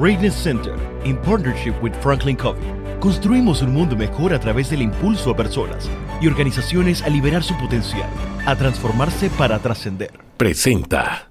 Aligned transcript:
Greatness 0.00 0.34
Center, 0.34 0.74
in 1.04 1.18
partnership 1.18 1.74
with 1.82 1.92
Franklin 2.00 2.34
Covey, 2.34 2.64
construimos 3.00 3.60
un 3.60 3.74
mundo 3.74 3.94
mejor 3.94 4.32
a 4.32 4.40
través 4.40 4.70
del 4.70 4.80
impulso 4.80 5.30
a 5.30 5.36
personas 5.36 5.90
y 6.22 6.26
organizaciones 6.26 7.02
a 7.02 7.10
liberar 7.10 7.42
su 7.42 7.54
potencial, 7.58 8.08
a 8.46 8.56
transformarse 8.56 9.28
para 9.28 9.58
trascender. 9.58 10.18
Presenta. 10.38 11.28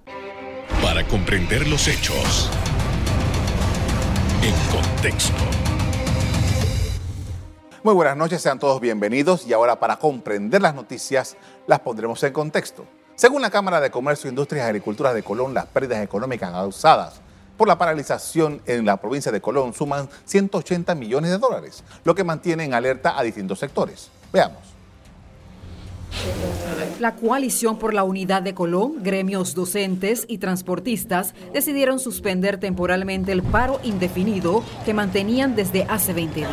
Para 0.84 1.04
comprender 1.08 1.68
los 1.68 1.88
hechos. 1.88 2.52
En 4.44 4.54
contexto. 4.72 5.34
Muy 7.84 7.96
buenas 7.96 8.18
noches, 8.18 8.40
sean 8.40 8.60
todos 8.60 8.80
bienvenidos 8.80 9.48
y 9.48 9.54
ahora 9.54 9.80
para 9.80 9.96
comprender 9.96 10.62
las 10.62 10.76
noticias 10.76 11.38
las 11.66 11.80
pondremos 11.80 12.22
en 12.22 12.34
contexto. 12.34 12.86
Según 13.16 13.42
la 13.42 13.50
Cámara 13.50 13.82
de 13.82 13.90
Comercio, 13.90 14.30
Industrias 14.30 14.64
y 14.64 14.68
Agricultura 14.68 15.12
de 15.12 15.24
Colón, 15.24 15.56
las 15.56 15.66
pérdidas 15.66 16.04
económicas 16.04 16.52
causadas 16.52 17.20
por 17.60 17.68
la 17.68 17.78
paralización 17.78 18.62
en 18.66 18.86
la 18.86 18.96
provincia 18.98 19.34
de 19.34 19.42
Colón 19.42 19.74
suman 19.74 20.08
180 20.24 20.96
millones 20.96 21.30
de 21.30 21.38
dólares, 21.38 21.84
lo 22.06 22.16
que 22.16 22.24
mantiene 22.24 22.64
en 22.64 22.74
alerta 22.74 23.20
a 23.20 23.22
distintos 23.22 23.60
sectores. 23.60 24.10
Veamos. 24.32 24.64
La 27.02 27.16
coalición 27.16 27.78
por 27.78 27.94
la 27.94 28.04
unidad 28.04 28.42
de 28.42 28.54
Colón, 28.54 29.04
gremios 29.04 29.56
docentes 29.56 30.24
y 30.30 30.38
transportistas 30.38 31.34
decidieron 31.54 32.00
suspender 32.00 32.62
temporalmente 32.62 33.34
el 33.34 33.44
paro 33.44 33.82
indefinido 33.84 34.64
que 34.86 34.94
mantenían 34.94 35.56
desde 35.56 35.84
hace 35.84 36.14
20 36.14 36.40
días. 36.40 36.50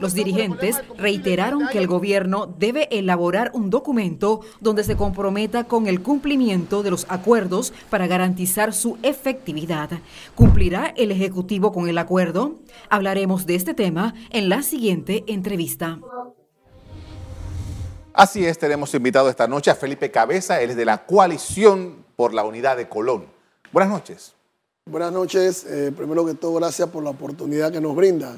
Los 0.00 0.14
dirigentes 0.14 0.80
reiteraron 0.96 1.68
que 1.68 1.78
el 1.78 1.86
gobierno 1.86 2.46
debe 2.46 2.88
elaborar 2.90 3.50
un 3.54 3.70
documento 3.70 4.40
donde 4.60 4.84
se 4.84 4.96
comprometa 4.96 5.64
con 5.64 5.86
el 5.86 6.02
cumplimiento 6.02 6.82
de 6.82 6.90
los 6.90 7.06
acuerdos 7.08 7.72
para 7.90 8.06
garantizar 8.06 8.72
su 8.72 8.98
efectividad. 9.02 9.90
¿Cumplirá 10.34 10.92
el 10.96 11.10
Ejecutivo 11.10 11.72
con 11.72 11.88
el 11.88 11.98
acuerdo? 11.98 12.56
Hablaremos 12.90 13.46
de 13.46 13.54
este 13.56 13.74
tema 13.74 14.14
en 14.30 14.48
la 14.48 14.62
siguiente 14.62 15.24
entrevista. 15.26 15.98
Así 18.12 18.44
es, 18.44 18.58
tenemos 18.58 18.92
invitado 18.94 19.28
esta 19.28 19.46
noche 19.46 19.70
a 19.70 19.76
Felipe 19.76 20.10
Cabeza, 20.10 20.60
él 20.60 20.70
es 20.70 20.76
de 20.76 20.84
la 20.84 21.06
coalición 21.06 22.04
por 22.16 22.34
la 22.34 22.44
unidad 22.44 22.76
de 22.76 22.88
Colón. 22.88 23.26
Buenas 23.70 23.90
noches. 23.90 24.34
Buenas 24.86 25.12
noches. 25.12 25.64
Eh, 25.68 25.92
primero 25.94 26.24
que 26.24 26.34
todo, 26.34 26.54
gracias 26.54 26.88
por 26.88 27.04
la 27.04 27.10
oportunidad 27.10 27.70
que 27.70 27.80
nos 27.80 27.94
brinda. 27.94 28.34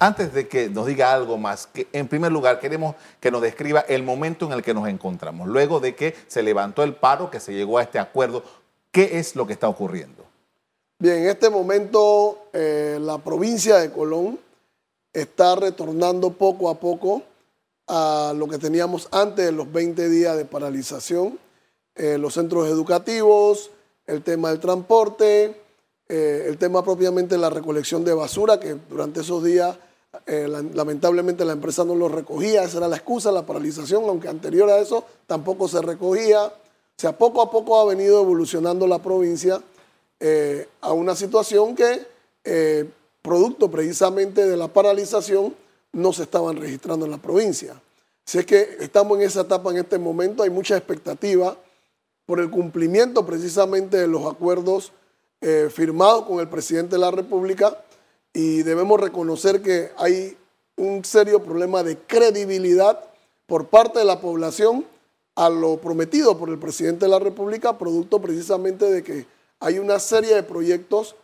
Antes 0.00 0.32
de 0.32 0.46
que 0.46 0.68
nos 0.68 0.86
diga 0.86 1.12
algo 1.12 1.38
más, 1.38 1.68
en 1.92 2.06
primer 2.06 2.30
lugar 2.30 2.60
queremos 2.60 2.94
que 3.18 3.32
nos 3.32 3.42
describa 3.42 3.80
el 3.80 4.04
momento 4.04 4.46
en 4.46 4.52
el 4.52 4.62
que 4.62 4.72
nos 4.72 4.88
encontramos, 4.88 5.48
luego 5.48 5.80
de 5.80 5.96
que 5.96 6.14
se 6.28 6.42
levantó 6.42 6.84
el 6.84 6.94
paro, 6.94 7.30
que 7.30 7.40
se 7.40 7.52
llegó 7.52 7.78
a 7.78 7.82
este 7.82 7.98
acuerdo, 7.98 8.44
¿qué 8.92 9.18
es 9.18 9.34
lo 9.34 9.44
que 9.44 9.54
está 9.54 9.68
ocurriendo? 9.68 10.24
Bien, 11.00 11.18
en 11.18 11.28
este 11.28 11.50
momento 11.50 12.46
eh, 12.52 12.98
la 13.00 13.18
provincia 13.18 13.78
de 13.78 13.90
Colón 13.90 14.38
está 15.12 15.56
retornando 15.56 16.30
poco 16.30 16.70
a 16.70 16.78
poco 16.78 17.22
a 17.88 18.32
lo 18.36 18.46
que 18.46 18.58
teníamos 18.58 19.08
antes 19.10 19.46
de 19.46 19.52
los 19.52 19.72
20 19.72 20.08
días 20.08 20.36
de 20.36 20.44
paralización, 20.44 21.40
eh, 21.96 22.18
los 22.18 22.34
centros 22.34 22.68
educativos, 22.68 23.72
el 24.06 24.22
tema 24.22 24.50
del 24.50 24.60
transporte, 24.60 25.60
eh, 26.08 26.44
el 26.46 26.56
tema 26.56 26.84
propiamente 26.84 27.34
de 27.34 27.40
la 27.40 27.50
recolección 27.50 28.04
de 28.04 28.14
basura, 28.14 28.60
que 28.60 28.76
durante 28.88 29.20
esos 29.20 29.42
días 29.42 29.76
eh, 30.26 30.46
lamentablemente 30.74 31.44
la 31.44 31.52
empresa 31.52 31.84
no 31.84 31.94
lo 31.94 32.08
recogía, 32.08 32.62
esa 32.62 32.78
era 32.78 32.88
la 32.88 32.96
excusa, 32.96 33.32
la 33.32 33.46
paralización, 33.46 34.04
aunque 34.04 34.28
anterior 34.28 34.68
a 34.70 34.78
eso 34.78 35.04
tampoco 35.26 35.68
se 35.68 35.80
recogía. 35.80 36.44
O 36.46 37.00
sea, 37.00 37.16
poco 37.16 37.42
a 37.42 37.50
poco 37.50 37.80
ha 37.80 37.84
venido 37.84 38.20
evolucionando 38.20 38.86
la 38.86 38.98
provincia 38.98 39.60
eh, 40.20 40.68
a 40.80 40.92
una 40.92 41.14
situación 41.14 41.74
que, 41.74 42.06
eh, 42.44 42.88
producto 43.22 43.70
precisamente 43.70 44.46
de 44.46 44.56
la 44.56 44.68
paralización, 44.68 45.54
no 45.92 46.12
se 46.12 46.24
estaban 46.24 46.56
registrando 46.56 47.06
en 47.06 47.12
la 47.12 47.18
provincia. 47.18 47.80
Si 48.24 48.38
es 48.38 48.46
que 48.46 48.76
estamos 48.80 49.18
en 49.18 49.24
esa 49.24 49.42
etapa 49.42 49.70
en 49.70 49.78
este 49.78 49.98
momento, 49.98 50.42
hay 50.42 50.50
mucha 50.50 50.76
expectativa 50.76 51.56
por 52.26 52.40
el 52.40 52.50
cumplimiento 52.50 53.24
precisamente 53.24 53.96
de 53.96 54.06
los 54.06 54.26
acuerdos 54.26 54.92
firmados 55.70 56.24
con 56.24 56.40
el 56.40 56.48
presidente 56.48 56.96
de 56.96 57.00
la 57.00 57.12
República 57.12 57.78
y 58.32 58.62
debemos 58.62 59.00
reconocer 59.00 59.62
que 59.62 59.90
hay 59.96 60.36
un 60.76 61.04
serio 61.04 61.42
problema 61.42 61.82
de 61.82 61.98
credibilidad 61.98 63.04
por 63.46 63.68
parte 63.68 63.98
de 63.98 64.04
la 64.04 64.20
población 64.20 64.84
a 65.34 65.48
lo 65.48 65.78
prometido 65.78 66.36
por 66.36 66.48
el 66.48 66.58
presidente 66.58 67.04
de 67.04 67.10
la 67.10 67.18
República, 67.18 67.78
producto 67.78 68.20
precisamente 68.20 68.90
de 68.90 69.02
que 69.02 69.26
hay 69.60 69.78
una 69.78 69.98
serie 69.98 70.34
de 70.34 70.42
proyectos, 70.42 71.16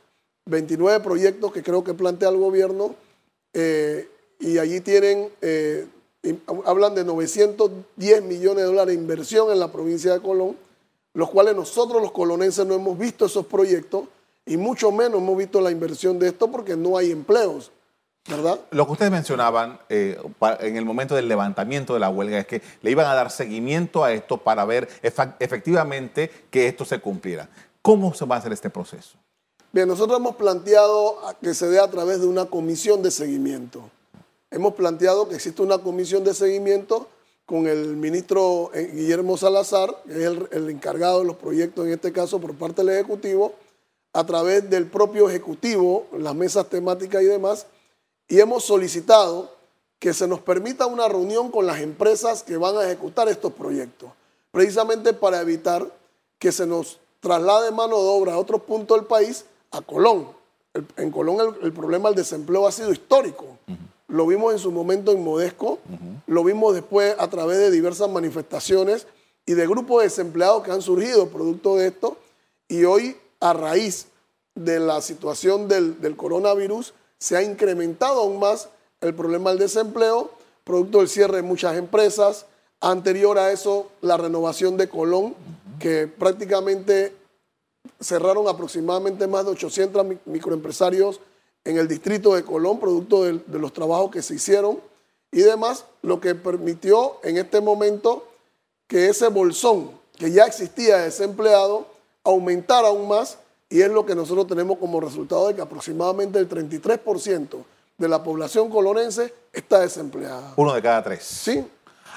29 0.46 1.00
proyectos 1.00 1.52
que 1.52 1.62
creo 1.62 1.82
que 1.82 1.94
plantea 1.94 2.28
el 2.28 2.36
gobierno, 2.36 2.94
eh, 3.52 4.08
y 4.40 4.58
allí 4.58 4.80
tienen, 4.80 5.30
eh, 5.40 5.86
hablan 6.64 6.94
de 6.94 7.04
910 7.04 8.22
millones 8.22 8.64
de 8.64 8.64
dólares 8.64 8.94
de 8.94 9.00
inversión 9.00 9.50
en 9.50 9.60
la 9.60 9.70
provincia 9.70 10.12
de 10.12 10.20
Colón, 10.20 10.56
los 11.12 11.30
cuales 11.30 11.54
nosotros 11.54 12.02
los 12.02 12.12
colonenses 12.12 12.66
no 12.66 12.74
hemos 12.74 12.98
visto 12.98 13.26
esos 13.26 13.46
proyectos, 13.46 14.04
y 14.46 14.56
mucho 14.56 14.92
menos 14.92 15.20
hemos 15.20 15.36
visto 15.36 15.60
la 15.60 15.70
inversión 15.70 16.18
de 16.18 16.28
esto 16.28 16.50
porque 16.50 16.76
no 16.76 16.96
hay 16.96 17.10
empleos. 17.10 17.70
¿verdad? 18.28 18.58
Lo 18.70 18.86
que 18.86 18.92
ustedes 18.92 19.10
mencionaban 19.10 19.78
eh, 19.90 20.18
en 20.60 20.76
el 20.76 20.84
momento 20.84 21.14
del 21.14 21.28
levantamiento 21.28 21.92
de 21.92 22.00
la 22.00 22.08
huelga 22.08 22.38
es 22.38 22.46
que 22.46 22.62
le 22.80 22.90
iban 22.90 23.06
a 23.06 23.14
dar 23.14 23.30
seguimiento 23.30 24.02
a 24.02 24.12
esto 24.12 24.38
para 24.38 24.64
ver 24.64 24.88
efectivamente 25.02 26.30
que 26.50 26.66
esto 26.66 26.86
se 26.86 27.00
cumpliera. 27.00 27.48
¿Cómo 27.82 28.14
se 28.14 28.24
va 28.24 28.36
a 28.36 28.38
hacer 28.38 28.52
este 28.52 28.70
proceso? 28.70 29.18
Bien, 29.72 29.86
nosotros 29.86 30.18
hemos 30.18 30.36
planteado 30.36 31.18
que 31.42 31.52
se 31.52 31.68
dé 31.68 31.78
a 31.78 31.90
través 31.90 32.20
de 32.20 32.26
una 32.26 32.46
comisión 32.46 33.02
de 33.02 33.10
seguimiento. 33.10 33.90
Hemos 34.50 34.74
planteado 34.74 35.28
que 35.28 35.34
existe 35.34 35.60
una 35.60 35.78
comisión 35.78 36.24
de 36.24 36.32
seguimiento 36.32 37.08
con 37.44 37.66
el 37.66 37.96
ministro 37.96 38.70
eh, 38.72 38.90
Guillermo 38.94 39.36
Salazar, 39.36 39.94
que 40.06 40.12
es 40.12 40.24
el, 40.24 40.48
el 40.50 40.70
encargado 40.70 41.18
de 41.18 41.26
los 41.26 41.36
proyectos 41.36 41.84
en 41.86 41.92
este 41.92 42.10
caso 42.10 42.40
por 42.40 42.54
parte 42.54 42.82
del 42.82 42.94
Ejecutivo, 42.94 43.52
a 44.14 44.24
través 44.24 44.70
del 44.70 44.86
propio 44.86 45.28
Ejecutivo, 45.28 46.06
las 46.16 46.34
mesas 46.34 46.68
temáticas 46.68 47.20
y 47.22 47.26
demás, 47.26 47.66
y 48.28 48.38
hemos 48.40 48.64
solicitado 48.64 49.50
que 49.98 50.14
se 50.14 50.28
nos 50.28 50.40
permita 50.40 50.86
una 50.86 51.08
reunión 51.08 51.50
con 51.50 51.66
las 51.66 51.80
empresas 51.80 52.42
que 52.42 52.56
van 52.56 52.76
a 52.76 52.84
ejecutar 52.84 53.28
estos 53.28 53.52
proyectos, 53.52 54.10
precisamente 54.52 55.12
para 55.12 55.40
evitar 55.40 55.90
que 56.38 56.52
se 56.52 56.64
nos 56.64 57.00
traslade 57.20 57.72
mano 57.72 57.96
de 57.96 58.08
obra 58.08 58.34
a 58.34 58.38
otros 58.38 58.62
puntos 58.62 58.96
del 58.96 59.06
país, 59.06 59.46
a 59.72 59.80
Colón. 59.80 60.28
en 60.96 61.10
Colón 61.10 61.56
el, 61.60 61.72
problema 61.72 62.08
del 62.08 62.16
desempleo 62.16 62.66
ha 62.66 62.72
sido 62.72 62.92
histórico. 62.92 63.58
Lo 64.06 64.26
vimos 64.28 64.52
en 64.52 64.60
su 64.60 64.70
momento 64.70 65.10
en 65.10 65.24
Modesco, 65.24 65.80
lo 66.28 66.44
vimos 66.44 66.72
después 66.74 67.16
a 67.18 67.28
través 67.28 67.58
de 67.58 67.72
diversas 67.72 68.08
manifestaciones 68.08 69.08
y 69.44 69.54
de 69.54 69.66
grupos 69.66 70.02
de 70.02 70.04
desempleados 70.04 70.62
que 70.62 70.70
han 70.70 70.82
surgido 70.82 71.28
producto 71.28 71.76
de 71.76 71.88
esto. 71.88 72.16
Y 72.68 72.84
hoy 72.84 73.16
a 73.40 73.52
raíz 73.52 74.06
de 74.54 74.78
la 74.78 75.00
situación 75.00 75.68
del, 75.68 76.16
coronavirus, 76.16 76.94
se 77.18 77.36
ha 77.36 77.42
incrementado 77.42 78.20
aún 78.20 78.38
más 78.38 78.68
el 79.00 79.14
problema 79.14 79.50
del 79.50 79.58
desempleo, 79.58 80.30
producto 80.62 80.98
del 80.98 81.08
cierre 81.08 81.36
de 81.36 81.42
muchas 81.42 81.76
empresas. 81.76 82.46
Anterior 82.80 83.38
a 83.38 83.50
eso, 83.52 83.90
la 84.00 84.16
renovación 84.16 84.76
de 84.76 84.88
Colón, 84.88 85.34
que 85.78 86.06
prácticamente 86.06 87.14
cerraron 88.00 88.48
aproximadamente 88.48 89.26
más 89.26 89.44
de 89.44 89.52
800 89.52 90.06
microempresarios 90.26 91.20
en 91.64 91.78
el 91.78 91.88
distrito 91.88 92.34
de 92.34 92.44
Colón, 92.44 92.78
producto 92.78 93.24
de, 93.24 93.40
de, 93.46 93.58
los 93.58 93.72
trabajos 93.72 94.10
que 94.10 94.22
se 94.22 94.34
hicieron 94.34 94.80
y 95.32 95.40
demás, 95.40 95.86
lo 96.02 96.20
que 96.20 96.34
permitió 96.34 97.18
en 97.22 97.38
este 97.38 97.60
momento 97.60 98.28
que 98.86 99.08
ese 99.08 99.28
bolsón 99.28 99.90
que 100.18 100.30
ya 100.30 100.44
existía 100.44 100.98
desempleado 100.98 101.93
aumentar 102.24 102.84
aún 102.84 103.06
más 103.06 103.38
y 103.68 103.82
es 103.82 103.90
lo 103.90 104.04
que 104.04 104.14
nosotros 104.14 104.46
tenemos 104.46 104.78
como 104.78 105.00
resultado 105.00 105.48
de 105.48 105.54
que 105.54 105.60
aproximadamente 105.60 106.38
el 106.38 106.48
33% 106.48 107.64
de 107.98 108.08
la 108.08 108.22
población 108.22 108.70
colonense 108.70 109.32
está 109.52 109.80
desempleada. 109.80 110.54
Uno 110.56 110.74
de 110.74 110.82
cada 110.82 111.02
tres. 111.02 111.22
Sí. 111.22 111.64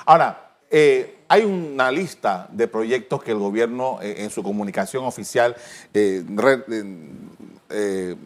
Ahora, 0.05 0.55
eh, 0.69 1.19
hay 1.27 1.43
una 1.43 1.91
lista 1.91 2.47
de 2.51 2.67
proyectos 2.67 3.23
que 3.23 3.31
el 3.31 3.37
gobierno 3.37 3.99
eh, 4.01 4.15
en 4.19 4.29
su 4.29 4.43
comunicación 4.43 5.05
oficial 5.05 5.55
eh, 5.93 6.23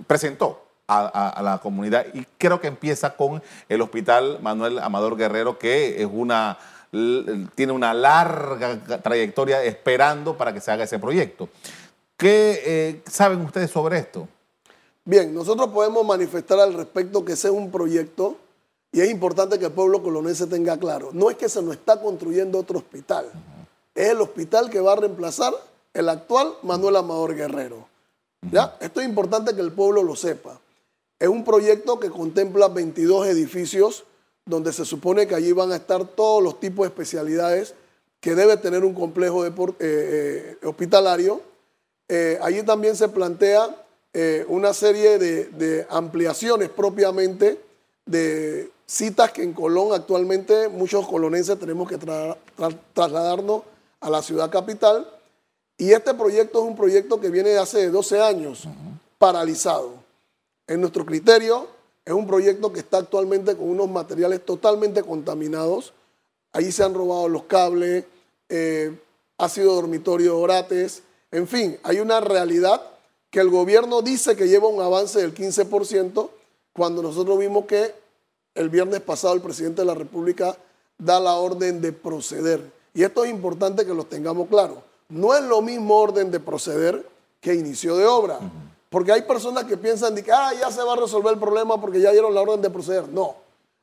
presentó 0.07 0.65
a, 0.87 1.41
la 1.41 1.59
comunidad 1.59 2.05
y 2.13 2.25
creo 2.37 2.59
que 2.59 2.67
empieza 2.67 3.15
con 3.15 3.41
el 3.69 3.81
Hospital 3.81 4.39
Manuel 4.41 4.79
Amador 4.79 5.15
Guerrero, 5.15 5.57
que 5.57 6.01
es 6.01 6.09
una 6.11 6.57
tiene 6.91 7.71
una 7.71 7.93
larga 7.93 9.01
trayectoria 9.01 9.63
esperando 9.63 10.35
para 10.35 10.53
que 10.53 10.59
se 10.59 10.71
haga 10.71 10.83
ese 10.83 10.99
proyecto. 10.99 11.49
¿Qué 12.17 12.61
eh, 12.65 13.01
saben 13.09 13.41
ustedes 13.41 13.71
sobre 13.71 13.97
esto? 13.97 14.27
Bien, 15.05 15.33
nosotros 15.33 15.69
podemos 15.69 16.05
manifestar 16.05 16.59
al 16.59 16.73
respecto 16.73 17.25
que 17.25 17.33
ese 17.33 17.47
es 17.47 17.53
un 17.53 17.71
proyecto 17.71 18.37
y 18.91 19.01
es 19.01 19.09
importante 19.09 19.57
que 19.57 19.65
el 19.65 19.71
pueblo 19.71 20.03
colonense 20.03 20.45
tenga 20.47 20.77
claro. 20.77 21.09
No 21.13 21.29
es 21.29 21.37
que 21.37 21.49
se 21.49 21.61
nos 21.61 21.75
está 21.75 21.99
construyendo 21.99 22.59
otro 22.59 22.79
hospital, 22.79 23.25
es 23.95 24.09
el 24.09 24.21
hospital 24.21 24.69
que 24.69 24.81
va 24.81 24.93
a 24.93 24.97
reemplazar 24.97 25.53
el 25.93 26.09
actual 26.09 26.53
Manuel 26.61 26.97
Amador 26.97 27.35
Guerrero. 27.35 27.87
¿Ya? 28.51 28.75
Esto 28.79 29.01
es 29.01 29.07
importante 29.07 29.55
que 29.55 29.61
el 29.61 29.71
pueblo 29.71 30.03
lo 30.03 30.15
sepa. 30.15 30.59
Es 31.19 31.29
un 31.29 31.43
proyecto 31.43 31.99
que 31.99 32.09
contempla 32.09 32.67
22 32.67 33.27
edificios 33.27 34.03
donde 34.51 34.73
se 34.73 34.85
supone 34.85 35.25
que 35.25 35.33
allí 35.33 35.53
van 35.53 35.71
a 35.71 35.77
estar 35.77 36.05
todos 36.05 36.43
los 36.43 36.59
tipos 36.59 36.83
de 36.83 36.89
especialidades 36.89 37.73
que 38.19 38.35
debe 38.35 38.57
tener 38.57 38.83
un 38.83 38.93
complejo 38.93 39.45
eh, 39.45 39.51
eh, 39.79 40.57
hospitalario. 40.63 41.41
Eh, 42.07 42.37
allí 42.41 42.61
también 42.61 42.95
se 42.95 43.09
plantea 43.09 43.75
una 44.49 44.73
serie 44.73 45.17
de, 45.17 45.87
ampliaciones 45.89 46.67
propiamente 46.67 47.61
de 48.05 48.69
citas 48.85 49.31
que 49.31 49.41
en 49.41 49.53
Colón 49.53 49.93
actualmente 49.93 50.67
muchos 50.67 51.07
colonenses 51.07 51.57
tenemos 51.57 51.87
que 51.87 51.97
trasladarnos 52.93 53.61
a 54.01 54.09
la 54.09 54.21
ciudad 54.21 54.51
capital. 54.51 55.09
Y 55.77 55.93
este 55.93 56.13
proyecto 56.13 56.59
es 56.59 56.65
un 56.65 56.75
proyecto 56.75 57.21
que 57.21 57.29
viene 57.29 57.51
de 57.51 57.59
hace 57.59 57.89
12 57.89 58.21
años, 58.21 58.67
paralizado. 59.17 59.93
En 60.67 60.81
nuestro 60.81 61.05
criterio, 61.05 61.69
es 62.05 62.13
un 62.13 62.27
proyecto 62.27 62.73
que 62.73 62.79
está 62.79 62.97
actualmente 62.97 63.55
con 63.55 63.69
unos 63.69 63.89
materiales 63.89 64.43
totalmente 64.45 65.03
contaminados. 65.03 65.93
Ahí 66.51 66.71
se 66.71 66.83
han 66.83 66.93
robado 66.93 67.29
los 67.29 67.43
cables, 67.43 68.05
eh, 68.49 68.97
ha 69.37 69.49
sido 69.49 69.75
dormitorio 69.75 70.35
de 70.35 70.41
orates. 70.41 71.03
En 71.31 71.47
fin, 71.47 71.77
hay 71.83 71.99
una 71.99 72.19
realidad 72.19 72.81
que 73.29 73.39
el 73.39 73.49
gobierno 73.49 74.01
dice 74.01 74.35
que 74.35 74.47
lleva 74.47 74.67
un 74.67 74.81
avance 74.81 75.19
del 75.19 75.33
15%, 75.33 76.29
cuando 76.73 77.01
nosotros 77.01 77.39
vimos 77.39 77.65
que 77.65 77.93
el 78.55 78.69
viernes 78.69 79.01
pasado 79.01 79.33
el 79.33 79.41
presidente 79.41 79.81
de 79.81 79.85
la 79.85 79.93
República 79.93 80.57
da 80.97 81.19
la 81.19 81.35
orden 81.35 81.81
de 81.81 81.93
proceder. 81.93 82.61
Y 82.93 83.03
esto 83.03 83.23
es 83.23 83.31
importante 83.31 83.85
que 83.85 83.93
lo 83.93 84.03
tengamos 84.03 84.49
claro. 84.49 84.83
No 85.09 85.35
es 85.35 85.43
lo 85.43 85.61
mismo 85.61 85.97
orden 85.97 86.31
de 86.31 86.39
proceder 86.39 87.07
que 87.39 87.55
inicio 87.55 87.95
de 87.95 88.05
obra. 88.05 88.39
Porque 88.91 89.13
hay 89.13 89.21
personas 89.21 89.63
que 89.63 89.77
piensan 89.77 90.13
que 90.15 90.33
ah, 90.33 90.51
ya 90.53 90.69
se 90.69 90.83
va 90.83 90.91
a 90.91 90.95
resolver 90.97 91.31
el 91.31 91.39
problema 91.39 91.79
porque 91.79 92.01
ya 92.01 92.11
dieron 92.11 92.35
la 92.35 92.41
orden 92.41 92.61
de 92.61 92.69
proceder. 92.69 93.07
No. 93.07 93.37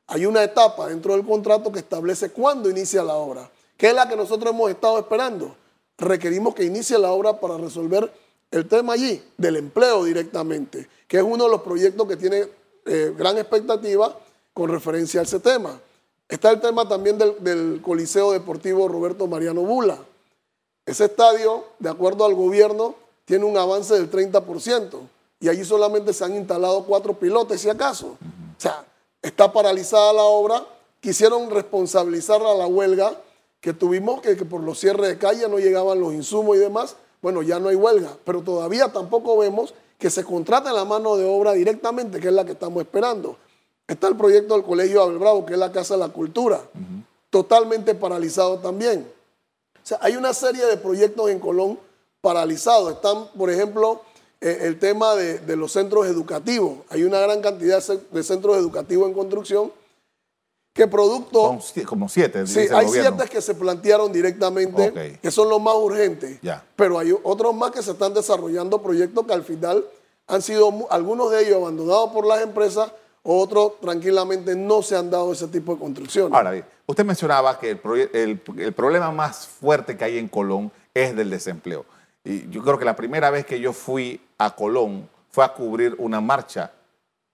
Hay 0.05 0.27
una 0.27 0.43
etapa 0.43 0.87
dentro 0.87 1.13
del 1.13 1.25
contrato 1.25 1.71
que 1.71 1.79
establece 1.79 2.29
cuándo 2.29 2.69
inicia 2.69 3.01
la 3.01 3.15
obra, 3.15 3.49
que 3.75 3.87
es 3.87 3.95
la 3.95 4.07
que 4.07 4.15
nosotros 4.15 4.53
hemos 4.53 4.69
estado 4.69 4.99
esperando. 4.99 5.55
Requerimos 5.97 6.53
que 6.53 6.63
inicie 6.63 6.99
la 6.99 7.11
obra 7.11 7.39
para 7.39 7.57
resolver 7.57 8.13
el 8.51 8.67
tema 8.67 8.93
allí, 8.93 9.19
del 9.35 9.55
empleo 9.55 10.03
directamente, 10.03 10.87
que 11.07 11.17
es 11.17 11.23
uno 11.23 11.45
de 11.45 11.49
los 11.49 11.61
proyectos 11.61 12.07
que 12.07 12.15
tiene 12.15 12.47
eh, 12.85 13.11
gran 13.17 13.39
expectativa 13.39 14.15
con 14.53 14.69
referencia 14.69 15.21
a 15.21 15.23
ese 15.23 15.39
tema. 15.39 15.79
Está 16.27 16.51
el 16.51 16.61
tema 16.61 16.87
también 16.87 17.17
del 17.17 17.81
Coliseo 17.81 18.31
Deportivo 18.31 18.87
Roberto 18.87 19.25
Mariano 19.25 19.61
Bula. 19.61 19.97
Ese 20.85 21.05
estadio, 21.05 21.63
de 21.79 21.89
acuerdo 21.89 22.25
al 22.25 22.35
gobierno, 22.35 22.93
tiene 23.29 23.45
un 23.45 23.55
avance 23.55 23.93
del 23.93 24.09
30% 24.09 25.01
y 25.39 25.49
allí 25.49 25.63
solamente 25.63 26.13
se 26.13 26.25
han 26.25 26.35
instalado 26.35 26.83
cuatro 26.83 27.13
pilotes, 27.13 27.61
si 27.61 27.69
acaso. 27.69 28.17
O 28.17 28.59
sea, 28.59 28.83
está 29.21 29.53
paralizada 29.53 30.11
la 30.13 30.23
obra. 30.23 30.65
Quisieron 30.99 31.51
responsabilizar 31.51 32.41
a 32.41 32.55
la 32.55 32.65
huelga 32.65 33.13
que 33.61 33.71
tuvimos, 33.71 34.21
que, 34.21 34.35
por 34.35 34.61
los 34.61 34.79
cierres 34.79 35.09
de 35.09 35.19
calle 35.19 35.47
no 35.47 35.59
llegaban 35.59 35.99
los 35.99 36.11
insumos 36.11 36.57
y 36.57 36.59
demás. 36.59 36.95
Bueno, 37.21 37.43
ya 37.43 37.59
no 37.59 37.69
hay 37.69 37.75
huelga, 37.75 38.17
pero 38.25 38.41
todavía 38.41 38.91
tampoco 38.91 39.37
vemos 39.37 39.75
que 39.99 40.09
se 40.09 40.23
contrate 40.23 40.71
la 40.71 40.83
mano 40.83 41.15
de 41.15 41.25
obra 41.25 41.53
directamente, 41.53 42.19
que 42.19 42.29
es 42.29 42.33
la 42.33 42.45
que 42.45 42.53
estamos 42.53 42.81
esperando. 42.81 43.37
Está 43.87 44.07
el 44.07 44.17
proyecto 44.17 44.55
del 44.55 44.63
Colegio 44.63 45.03
Abel 45.03 45.19
Bravo, 45.19 45.45
que 45.45 45.53
es 45.53 45.59
la 45.59 45.71
Casa 45.71 45.93
de 45.93 45.99
la 45.99 46.09
Cultura, 46.09 46.61
totalmente 47.29 47.93
paralizado 47.93 48.57
también. 48.57 49.07
O 49.75 49.85
sea, 49.85 49.99
hay 50.01 50.15
una 50.15 50.33
serie 50.33 50.65
de 50.65 50.77
proyectos 50.77 51.29
en 51.29 51.39
Colón 51.39 51.88
paralizados. 52.21 52.93
Están, 52.93 53.27
por 53.37 53.49
ejemplo, 53.49 54.01
eh, 54.41 54.59
el 54.61 54.79
tema 54.79 55.15
de, 55.15 55.55
los 55.55 55.71
centros 55.71 56.07
educativos. 56.07 56.79
Hay 56.89 57.03
una 57.03 57.19
gran 57.19 57.41
cantidad 57.41 57.83
de 57.83 58.23
centros 58.23 58.57
educativos 58.57 59.07
en 59.07 59.13
construcción 59.13 59.71
que 60.73 60.87
producto... 60.87 61.59
como 61.85 62.07
siete. 62.07 62.47
Sí, 62.47 62.67
hay 62.71 62.87
siete 62.87 63.25
que 63.29 63.41
se 63.41 63.55
plantearon 63.55 64.11
directamente, 64.11 65.17
que 65.21 65.31
son 65.31 65.49
los 65.49 65.61
más 65.61 65.75
urgentes. 65.75 66.39
Pero 66.75 66.99
hay 66.99 67.13
otros 67.23 67.53
más 67.55 67.71
que 67.71 67.81
se 67.81 67.91
están 67.91 68.13
desarrollando 68.13 68.81
proyectos 68.81 69.25
que 69.25 69.33
al 69.33 69.43
final 69.43 69.83
han 70.27 70.41
sido 70.41 70.87
algunos 70.89 71.31
de 71.31 71.41
ellos 71.43 71.57
abandonados 71.57 72.11
por 72.11 72.25
las 72.25 72.41
empresas, 72.41 72.91
otros 73.23 73.79
tranquilamente 73.81 74.55
no 74.55 74.81
se 74.81 74.95
han 74.95 75.09
dado 75.09 75.33
ese 75.33 75.47
tipo 75.47 75.73
de 75.73 75.79
construcciones. 75.79 76.31
Ahora 76.33 76.65
usted 76.85 77.03
mencionaba 77.03 77.59
que 77.59 77.71
el, 77.71 78.41
el 78.57 78.73
problema 78.73 79.11
más 79.11 79.47
fuerte 79.47 79.97
que 79.97 80.05
hay 80.05 80.17
en 80.17 80.29
Colón 80.29 80.71
es 80.93 81.15
del 81.15 81.29
desempleo. 81.29 81.83
Y 82.29 82.47
yo 82.49 82.61
creo 82.61 82.77
que 82.77 82.85
la 82.85 82.95
primera 82.95 83.31
vez 83.31 83.43
que 83.43 83.59
yo 83.59 83.73
fui 83.73 84.21
a 84.37 84.55
Colón 84.55 85.09
fue 85.31 85.43
a 85.43 85.51
cubrir 85.51 85.95
una 85.97 86.21
marcha 86.21 86.71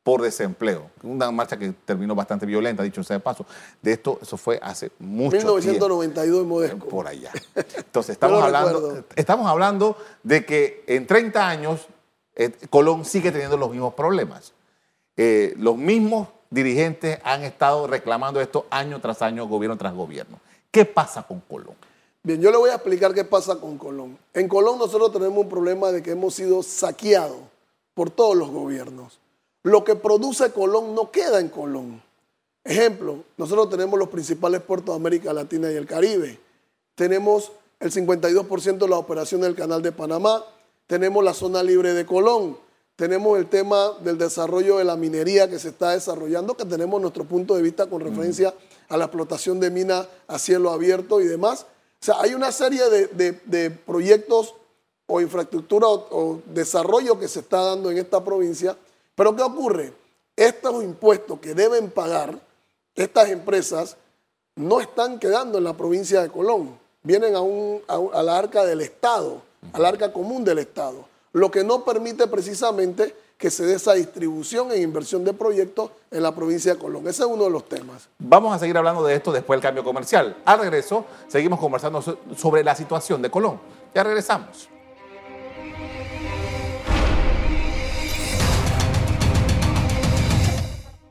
por 0.04 0.22
desempleo, 0.22 0.90
una 1.04 1.30
marcha 1.32 1.58
que 1.58 1.74
terminó 1.84 2.16
bastante 2.16 2.46
violenta, 2.46 2.82
dicho 2.82 3.04
sea 3.04 3.18
de 3.18 3.20
paso. 3.20 3.46
De 3.82 3.92
esto, 3.92 4.20
eso 4.22 4.38
fue 4.38 4.58
hace 4.62 4.92
mucho 5.00 5.36
1992 5.36 6.42
en 6.42 6.48
Modesco. 6.48 6.88
Por 6.88 7.08
allá. 7.08 7.30
Entonces, 7.76 8.12
estamos, 8.12 8.42
hablando, 8.42 9.04
estamos 9.18 9.48
hablando 9.48 9.98
de 10.24 10.46
que 10.46 10.86
en 10.88 11.06
30 11.06 11.46
años 11.46 11.88
eh, 12.36 12.52
Colón 12.70 13.04
sigue 13.04 13.34
teniendo 13.34 13.58
los 13.58 13.72
mismos 13.72 13.96
problemas. 13.96 14.54
Eh, 15.18 15.56
los 15.58 15.76
mismos 15.76 16.30
dirigentes 16.50 17.20
han 17.26 17.44
estado 17.44 17.86
reclamando 17.88 18.40
esto 18.40 18.66
año 18.70 19.02
tras 19.02 19.22
año, 19.22 19.46
gobierno 19.46 19.76
tras 19.76 19.94
gobierno. 19.94 20.40
¿Qué 20.72 20.86
pasa 20.86 21.24
con 21.24 21.42
Colón? 21.42 21.76
Bien, 22.25 22.42
yo 22.42 22.50
le 22.50 22.57
voy 22.57 22.72
a 22.72 22.74
explicar 22.74 23.13
qué 23.13 23.24
pasa 23.24 23.57
con 23.57 23.77
Colón. 23.77 24.18
En 24.33 24.48
Colón 24.48 24.80
nosotros 24.80 25.12
tenemos 25.12 25.38
un 25.38 25.48
problema 25.48 25.92
de 25.92 26.01
que 26.01 26.10
hemos 26.10 26.33
sido 26.33 26.63
saqueados 26.63 27.38
por 27.94 28.10
todos 28.10 28.36
los 28.36 28.50
gobiernos. 28.50 29.19
Lo 29.62 29.83
que 29.83 29.95
produce 29.95 30.51
Colón 30.51 30.95
no 30.95 31.12
queda 31.12 31.39
en 31.39 31.50
Colón. 31.50 32.01
Ejemplo, 32.63 33.19
nosotros 33.38 33.69
tenemos 33.69 34.00
los 34.00 34.10
principales 34.10 34.62
puertos 34.62 34.95
de 34.95 35.00
América 35.00 35.33
Latina 35.33 35.72
y 35.72 35.75
el 35.75 35.86
Caribe. 35.86 36.39
Tenemos 36.95 37.51
el 37.80 37.92
52% 37.92 38.77
de 38.80 38.88
la 38.88 38.98
operación 38.98 39.42
del 39.42 39.54
Canal 39.54 39.83
de 39.83 39.92
Panamá. 39.92 40.44
Tenemos 40.88 41.24
la 41.24 41.36
zona 41.36 41.62
libre 41.62 41.94
de 41.94 42.07
Colón. 42.07 42.57
Tenemos 42.95 43.38
el 43.38 43.45
tema 43.45 43.92
del 44.04 44.18
desarrollo 44.18 44.80
de 44.80 44.83
la 44.83 44.95
minería 44.95 45.48
que 45.48 45.60
se 45.60 45.69
está 45.69 45.92
desarrollando, 45.92 46.57
que 46.57 46.66
tenemos 46.66 47.00
nuestro 47.00 47.25
punto 47.25 47.56
de 47.56 47.62
vista 47.62 47.86
con 47.86 48.01
referencia 48.01 48.51
a 48.89 48.98
la 48.98 49.06
explotación 49.06 49.60
de 49.60 49.69
minas 49.69 50.07
a 50.27 50.39
cielo 50.39 50.72
abierto 50.72 51.22
y 51.22 51.27
demás. 51.27 51.68
Sea, 52.06 52.22
hay 52.22 52.36
una 52.36 52.52
serie 52.52 52.84
de, 52.88 53.72
proyectos 53.84 54.54
o 55.07 55.22
infraestructura 55.22 55.88
o, 55.88 56.40
desarrollo 56.46 57.18
que 57.18 57.28
se 57.28 57.40
está 57.40 57.63
dando 57.63 57.90
en 57.90 57.98
esta 57.98 58.24
provincia, 58.24 58.78
pero 59.16 59.36
¿qué 59.36 59.41
ocurre? 59.41 59.91
Estos 60.36 60.84
impuestos 60.84 61.39
que 61.39 61.56
deben 61.56 61.89
pagar 61.89 62.39
estas 62.94 63.30
empresas 63.30 63.98
no 64.56 64.80
están 64.82 65.18
quedando 65.18 65.58
en 65.58 65.63
la 65.63 65.75
provincia 65.75 66.22
de 66.22 66.30
Colón, 66.30 66.77
vienen 67.01 67.36
a, 67.36 67.41
un, 67.41 67.82
la 67.88 68.38
arca 68.38 68.63
del 68.63 68.82
Estado, 68.82 69.41
al 69.74 69.84
arca 69.84 70.13
común 70.13 70.46
del 70.46 70.60
Estado, 70.60 71.08
lo 71.34 71.50
que 71.50 71.63
no 71.63 71.84
permite 71.86 72.27
precisamente 72.27 73.15
que 73.38 73.51
se 73.51 73.65
dé 73.65 73.75
esa 73.75 73.94
distribución 73.94 74.72
en 74.72 74.82
inversión 74.82 75.24
de 75.24 75.34
proyectos 75.34 75.92
en 76.10 76.24
la 76.24 76.34
provincia 76.34 76.74
de 76.74 76.80
Colón. 76.80 77.08
Ese 77.08 77.24
es 77.24 77.27
uno 77.27 77.44
de 77.44 77.50
los 77.50 77.68
temas. 77.68 78.08
Vamos 78.18 78.56
a 78.56 78.60
seguir 78.60 78.77
hablando 78.77 79.04
de 79.04 79.15
esto 79.15 79.32
después 79.32 79.58
del 79.58 79.63
cambio 79.63 79.84
comercial. 79.84 80.38
Al 80.46 80.60
regreso, 80.60 81.06
seguimos 81.27 81.60
conversando 81.60 82.01
sobre 82.36 82.63
la 82.63 82.75
situación 82.75 83.22
de 83.22 83.30
Colón. 83.30 83.60
Ya 83.94 84.04
regresamos. 84.04 84.70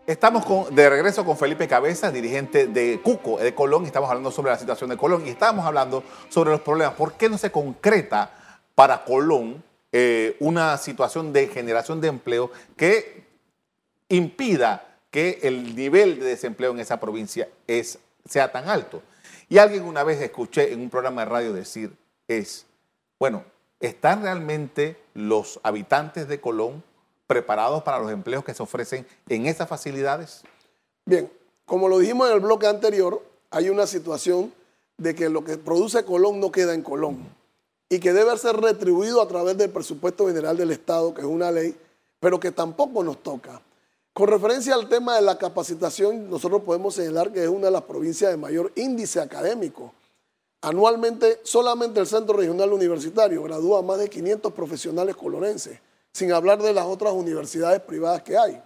Estamos 0.07 0.75
de 0.75 0.91
regreso 0.91 1.25
con 1.25 1.37
Felipe 1.39 1.67
Cabeza, 1.67 2.11
dirigente 2.11 2.67
de 2.67 3.01
Cuco, 3.03 3.39
de 3.39 3.55
Colón, 3.55 3.87
estamos 3.87 4.11
hablando 4.11 4.31
sobre 4.31 4.51
la 4.51 4.59
situación 4.59 4.91
de 4.91 4.99
Colón 4.99 5.27
y 5.27 5.31
estamos 5.31 5.65
hablando 5.65 6.03
sobre 6.29 6.51
los 6.51 6.61
problemas. 6.61 6.95
¿Por 6.95 7.15
qué 7.15 7.31
no 7.31 7.39
se 7.39 7.51
concreta 7.51 8.31
para 8.75 9.03
Colón 9.03 9.65
eh, 9.97 10.37
una 10.41 10.77
situación 10.77 11.33
de 11.33 11.47
generación 11.47 12.01
de 12.01 12.09
empleo 12.09 12.51
que 12.77 13.23
impida 14.09 14.99
que 15.13 15.39
el 15.45 15.77
nivel 15.77 16.19
de 16.19 16.27
desempleo 16.27 16.73
en 16.73 16.81
esa 16.81 16.99
provincia 16.99 17.49
sea 18.25 18.51
tan 18.51 18.69
alto. 18.69 19.03
Y 19.49 19.59
alguien 19.59 19.85
una 19.85 20.03
vez 20.03 20.21
escuché 20.21 20.73
en 20.73 20.81
un 20.81 20.91
programa 20.91 21.25
de 21.25 21.31
radio 21.31 21.53
decir 21.53 21.93
es, 22.27 22.67
bueno, 23.21 23.45
¿están 23.79 24.23
realmente 24.23 24.97
los 25.15 25.61
habitantes 25.63 26.27
de 26.27 26.41
Colón 26.41 26.83
preparados 27.29 27.85
para 27.85 28.01
los 28.01 28.11
empleos 28.11 28.43
que 28.43 28.53
se 28.53 28.65
ofrecen 28.65 29.07
en 29.29 29.47
esas 29.47 29.69
facilidades? 29.69 30.43
Bien, 31.05 31.31
como 31.67 31.89
lo 31.89 32.01
dijimos 32.01 32.29
en 32.31 32.35
el 32.35 32.41
bloque 32.41 32.67
anterior, 32.67 33.23
hay 33.49 33.69
una 33.69 33.87
situación 33.87 34.53
de 34.99 35.15
que 35.15 35.29
lo 35.29 35.45
que 35.45 35.57
produce 35.57 36.05
Colón 36.05 36.41
no 36.41 36.51
queda 36.51 36.75
en 36.75 36.83
Colón 36.83 37.44
y 37.89 37.99
que 37.99 38.13
debe 38.13 38.37
ser 38.39 38.57
retribuido 38.57 39.21
a 39.21 39.29
través 39.29 39.57
del 39.57 39.71
presupuesto 39.71 40.27
general 40.27 40.57
del 40.57 40.71
Estado, 40.71 41.15
que 41.15 41.21
es 41.21 41.27
una 41.27 41.51
ley, 41.51 41.77
pero 42.21 42.41
que 42.41 42.51
tampoco 42.51 43.05
nos 43.05 43.23
toca. 43.23 43.61
Con 44.13 44.29
referencia 44.29 44.75
al 44.75 44.89
tema 44.89 45.17
de 45.17 45.23
la 45.23 45.37
capacitación, 45.37 46.31
nosotros 46.31 46.63
podemos 46.63 46.95
señalar 46.95 47.33
que 47.33 47.43
es 47.43 47.49
una 47.49 47.67
de 47.67 47.73
las 47.73 47.83
provincias 47.83 48.31
de 48.31 48.37
mayor 48.37 48.73
índice 48.77 49.21
académico. 49.21 49.93
Anualmente, 50.63 51.41
solamente 51.43 52.01
el 52.01 52.07
Centro 52.07 52.37
Regional 52.37 52.73
Universitario 52.73 53.43
gradúa 53.43 53.83
más 53.83 53.99
de 53.99 54.09
500 54.09 54.53
profesionales 54.53 55.17
colorenses. 55.17 55.79
sin 56.13 56.31
hablar 56.31 56.63
de 56.63 56.73
las 56.73 56.87
otras 56.87 57.13
universidades 57.13 57.81
privadas 57.81 58.23
que 58.23 58.39
hay. 58.39 58.63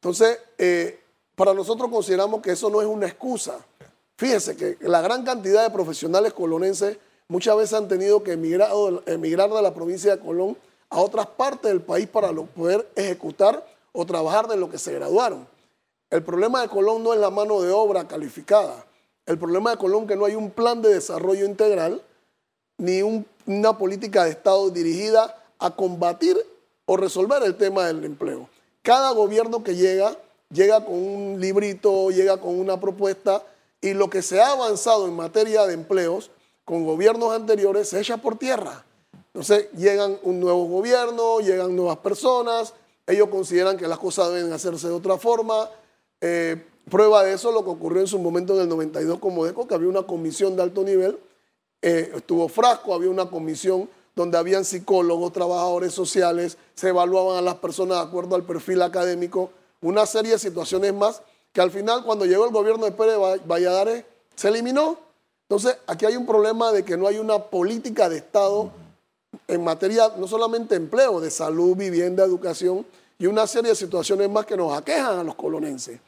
Entonces, 0.00 0.36
eh, 0.58 0.98
para 1.36 1.54
nosotros 1.54 1.88
consideramos 1.88 2.42
que 2.42 2.50
eso 2.50 2.68
no 2.70 2.80
es 2.82 2.88
una 2.88 3.06
excusa. 3.06 3.64
Fíjense 4.16 4.56
que 4.56 4.76
la 4.80 5.00
gran 5.00 5.24
cantidad 5.24 5.62
de 5.62 5.70
profesionales 5.70 6.32
colonenses 6.32 6.98
muchas 7.32 7.56
veces 7.56 7.72
han 7.72 7.88
tenido 7.88 8.22
que 8.22 8.32
emigrar, 8.32 8.70
emigrar 9.06 9.48
de 9.50 9.62
la 9.62 9.72
provincia 9.72 10.14
de 10.14 10.22
Colón 10.22 10.54
a 10.90 11.00
otras 11.00 11.26
partes 11.26 11.70
del 11.70 11.80
país 11.80 12.06
para 12.06 12.30
poder 12.30 12.86
ejecutar 12.94 13.66
o 13.92 14.04
trabajar 14.04 14.46
de 14.48 14.58
lo 14.58 14.68
que 14.68 14.76
se 14.76 14.92
graduaron. 14.92 15.48
El 16.10 16.22
problema 16.22 16.60
de 16.60 16.68
Colón 16.68 17.02
no 17.02 17.14
es 17.14 17.18
la 17.18 17.30
mano 17.30 17.62
de 17.62 17.72
obra 17.72 18.06
calificada. 18.06 18.84
El 19.24 19.38
problema 19.38 19.70
de 19.70 19.78
Colón 19.78 20.02
es 20.02 20.08
que 20.08 20.16
no 20.16 20.26
hay 20.26 20.34
un 20.34 20.50
plan 20.50 20.82
de 20.82 20.92
desarrollo 20.92 21.46
integral 21.46 22.02
ni 22.76 23.00
una 23.46 23.78
política 23.78 24.24
de 24.24 24.30
Estado 24.30 24.68
dirigida 24.68 25.34
a 25.58 25.74
combatir 25.74 26.36
o 26.84 26.98
resolver 26.98 27.42
el 27.44 27.56
tema 27.56 27.86
del 27.86 28.04
empleo. 28.04 28.46
Cada 28.82 29.12
gobierno 29.12 29.64
que 29.64 29.74
llega, 29.74 30.14
llega 30.50 30.84
con 30.84 30.94
un 30.94 31.40
librito, 31.40 32.10
llega 32.10 32.36
con 32.36 32.60
una 32.60 32.78
propuesta 32.78 33.42
y 33.80 33.94
lo 33.94 34.10
que 34.10 34.20
se 34.20 34.42
ha 34.42 34.52
avanzado 34.52 35.06
en 35.06 35.16
materia 35.16 35.66
de 35.66 35.72
empleos 35.72 36.30
con 36.64 36.84
gobiernos 36.84 37.32
anteriores 37.32 37.88
se 37.88 38.00
echa 38.00 38.16
por 38.16 38.38
tierra. 38.38 38.84
Entonces 39.26 39.70
llegan 39.72 40.18
un 40.22 40.40
nuevo 40.40 40.64
gobierno, 40.66 41.40
llegan 41.40 41.74
nuevas 41.74 41.98
personas, 41.98 42.74
ellos 43.06 43.28
consideran 43.28 43.76
que 43.76 43.88
las 43.88 43.98
cosas 43.98 44.32
deben 44.32 44.52
hacerse 44.52 44.88
de 44.88 44.94
otra 44.94 45.16
forma. 45.18 45.68
Eh, 46.20 46.64
prueba 46.90 47.24
de 47.24 47.32
eso 47.34 47.50
lo 47.50 47.64
que 47.64 47.70
ocurrió 47.70 48.00
en 48.00 48.06
su 48.06 48.18
momento 48.18 48.54
en 48.54 48.62
el 48.62 48.68
92 48.68 49.18
como 49.18 49.44
DECO, 49.44 49.66
que 49.66 49.74
había 49.74 49.88
una 49.88 50.02
comisión 50.02 50.56
de 50.56 50.62
alto 50.62 50.82
nivel, 50.82 51.18
eh, 51.80 52.12
estuvo 52.14 52.48
Frasco, 52.48 52.94
había 52.94 53.10
una 53.10 53.28
comisión 53.28 53.88
donde 54.14 54.38
habían 54.38 54.64
psicólogos, 54.64 55.32
trabajadores 55.32 55.94
sociales, 55.94 56.58
se 56.74 56.90
evaluaban 56.90 57.38
a 57.38 57.42
las 57.42 57.56
personas 57.56 57.98
de 57.98 58.04
acuerdo 58.04 58.36
al 58.36 58.44
perfil 58.44 58.82
académico, 58.82 59.50
una 59.80 60.06
serie 60.06 60.32
de 60.32 60.38
situaciones 60.38 60.92
más 60.92 61.22
que 61.52 61.60
al 61.60 61.70
final 61.70 62.04
cuando 62.04 62.24
llegó 62.24 62.44
el 62.44 62.52
gobierno 62.52 62.84
de 62.84 62.92
Pérez 62.92 63.16
Valladares 63.46 64.04
se 64.34 64.48
eliminó. 64.48 64.98
Entonces 65.52 65.76
aquí 65.86 66.06
hay 66.06 66.16
un 66.16 66.24
problema 66.24 66.72
de 66.72 66.82
que 66.82 66.96
no 66.96 67.06
hay 67.06 67.18
una 67.18 67.38
política 67.38 68.08
de 68.08 68.16
Estado 68.16 68.70
en 69.46 69.62
materia 69.62 70.10
no 70.16 70.26
solamente 70.26 70.74
de 70.74 70.80
empleo, 70.80 71.20
de 71.20 71.30
salud, 71.30 71.76
vivienda, 71.76 72.24
educación 72.24 72.86
y 73.18 73.26
una 73.26 73.46
serie 73.46 73.68
de 73.68 73.76
situaciones 73.76 74.30
más 74.30 74.46
que 74.46 74.56
nos 74.56 74.74
aquejan 74.74 75.18
a 75.18 75.22
los 75.22 75.34
colonenses. 75.34 76.00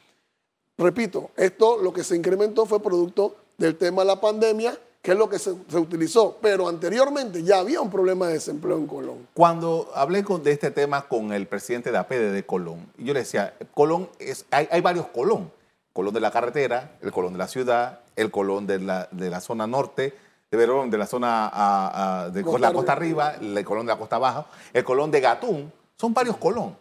Repito, 0.79 1.29
esto 1.37 1.77
lo 1.77 1.93
que 1.93 2.03
se 2.03 2.15
incrementó 2.15 2.65
fue 2.65 2.81
producto 2.81 3.35
del 3.55 3.77
tema 3.77 4.01
de 4.01 4.07
la 4.07 4.19
pandemia, 4.19 4.75
que 4.99 5.11
es 5.11 5.17
lo 5.17 5.29
que 5.29 5.37
se, 5.37 5.51
utilizó, 5.51 6.39
pero 6.41 6.67
anteriormente 6.67 7.43
ya 7.43 7.59
había 7.59 7.81
un 7.81 7.91
problema 7.91 8.25
de 8.25 8.33
desempleo 8.33 8.77
en 8.77 8.87
Colón. 8.87 9.27
Cuando 9.35 9.91
hablé 9.93 10.23
de 10.23 10.51
este 10.51 10.71
tema 10.71 11.07
con 11.07 11.31
el 11.31 11.45
presidente 11.45 11.91
de 11.91 11.99
APD 11.99 12.31
de 12.33 12.43
Colón, 12.47 12.91
yo 12.97 13.13
le 13.13 13.19
decía, 13.19 13.53
Colón 13.75 14.09
es, 14.17 14.43
hay, 14.49 14.81
varios 14.81 15.05
Colón, 15.09 15.51
Colón 15.95 16.13
de 16.13 16.19
la 16.19 16.29
carretera, 16.29 16.91
el 17.01 17.13
Colón 17.13 17.31
de 17.31 17.39
la 17.39 17.47
ciudad, 17.47 18.01
el 18.17 18.29
Colón 18.29 18.67
de 18.67 18.79
la, 18.79 19.07
de 19.11 19.29
la 19.29 19.39
zona 19.39 19.65
norte, 19.65 20.13
de 20.51 20.57
Verón, 20.57 20.91
de 20.91 20.97
la 20.97 21.07
zona 21.07 22.29
de 22.33 22.43
la 22.59 22.73
costa 22.73 22.91
arriba, 22.91 23.35
el 23.39 23.63
Colón 23.63 23.85
de 23.85 23.93
la 23.93 23.97
costa 23.97 24.17
baja, 24.17 24.45
el 24.73 24.83
Colón 24.83 25.09
de 25.09 25.21
Gatún, 25.21 25.71
son 25.95 26.13
varios 26.13 26.35
Colón. 26.35 26.75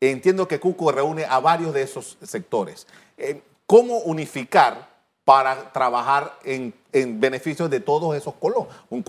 Entiendo 0.00 0.48
que 0.48 0.58
Cuco 0.58 0.90
reúne 0.90 1.24
a 1.26 1.38
varios 1.38 1.72
de 1.72 1.82
esos 1.82 2.18
sectores. 2.22 2.88
Eh, 3.16 3.40
¿Cómo 3.66 3.98
unificar 3.98 4.88
para 5.24 5.72
trabajar 5.72 6.36
en, 6.42 6.74
en 6.90 7.20
beneficio 7.20 7.68
de 7.68 7.78
todos 7.78 8.16
esos 8.16 8.34
Colón? 8.34 8.66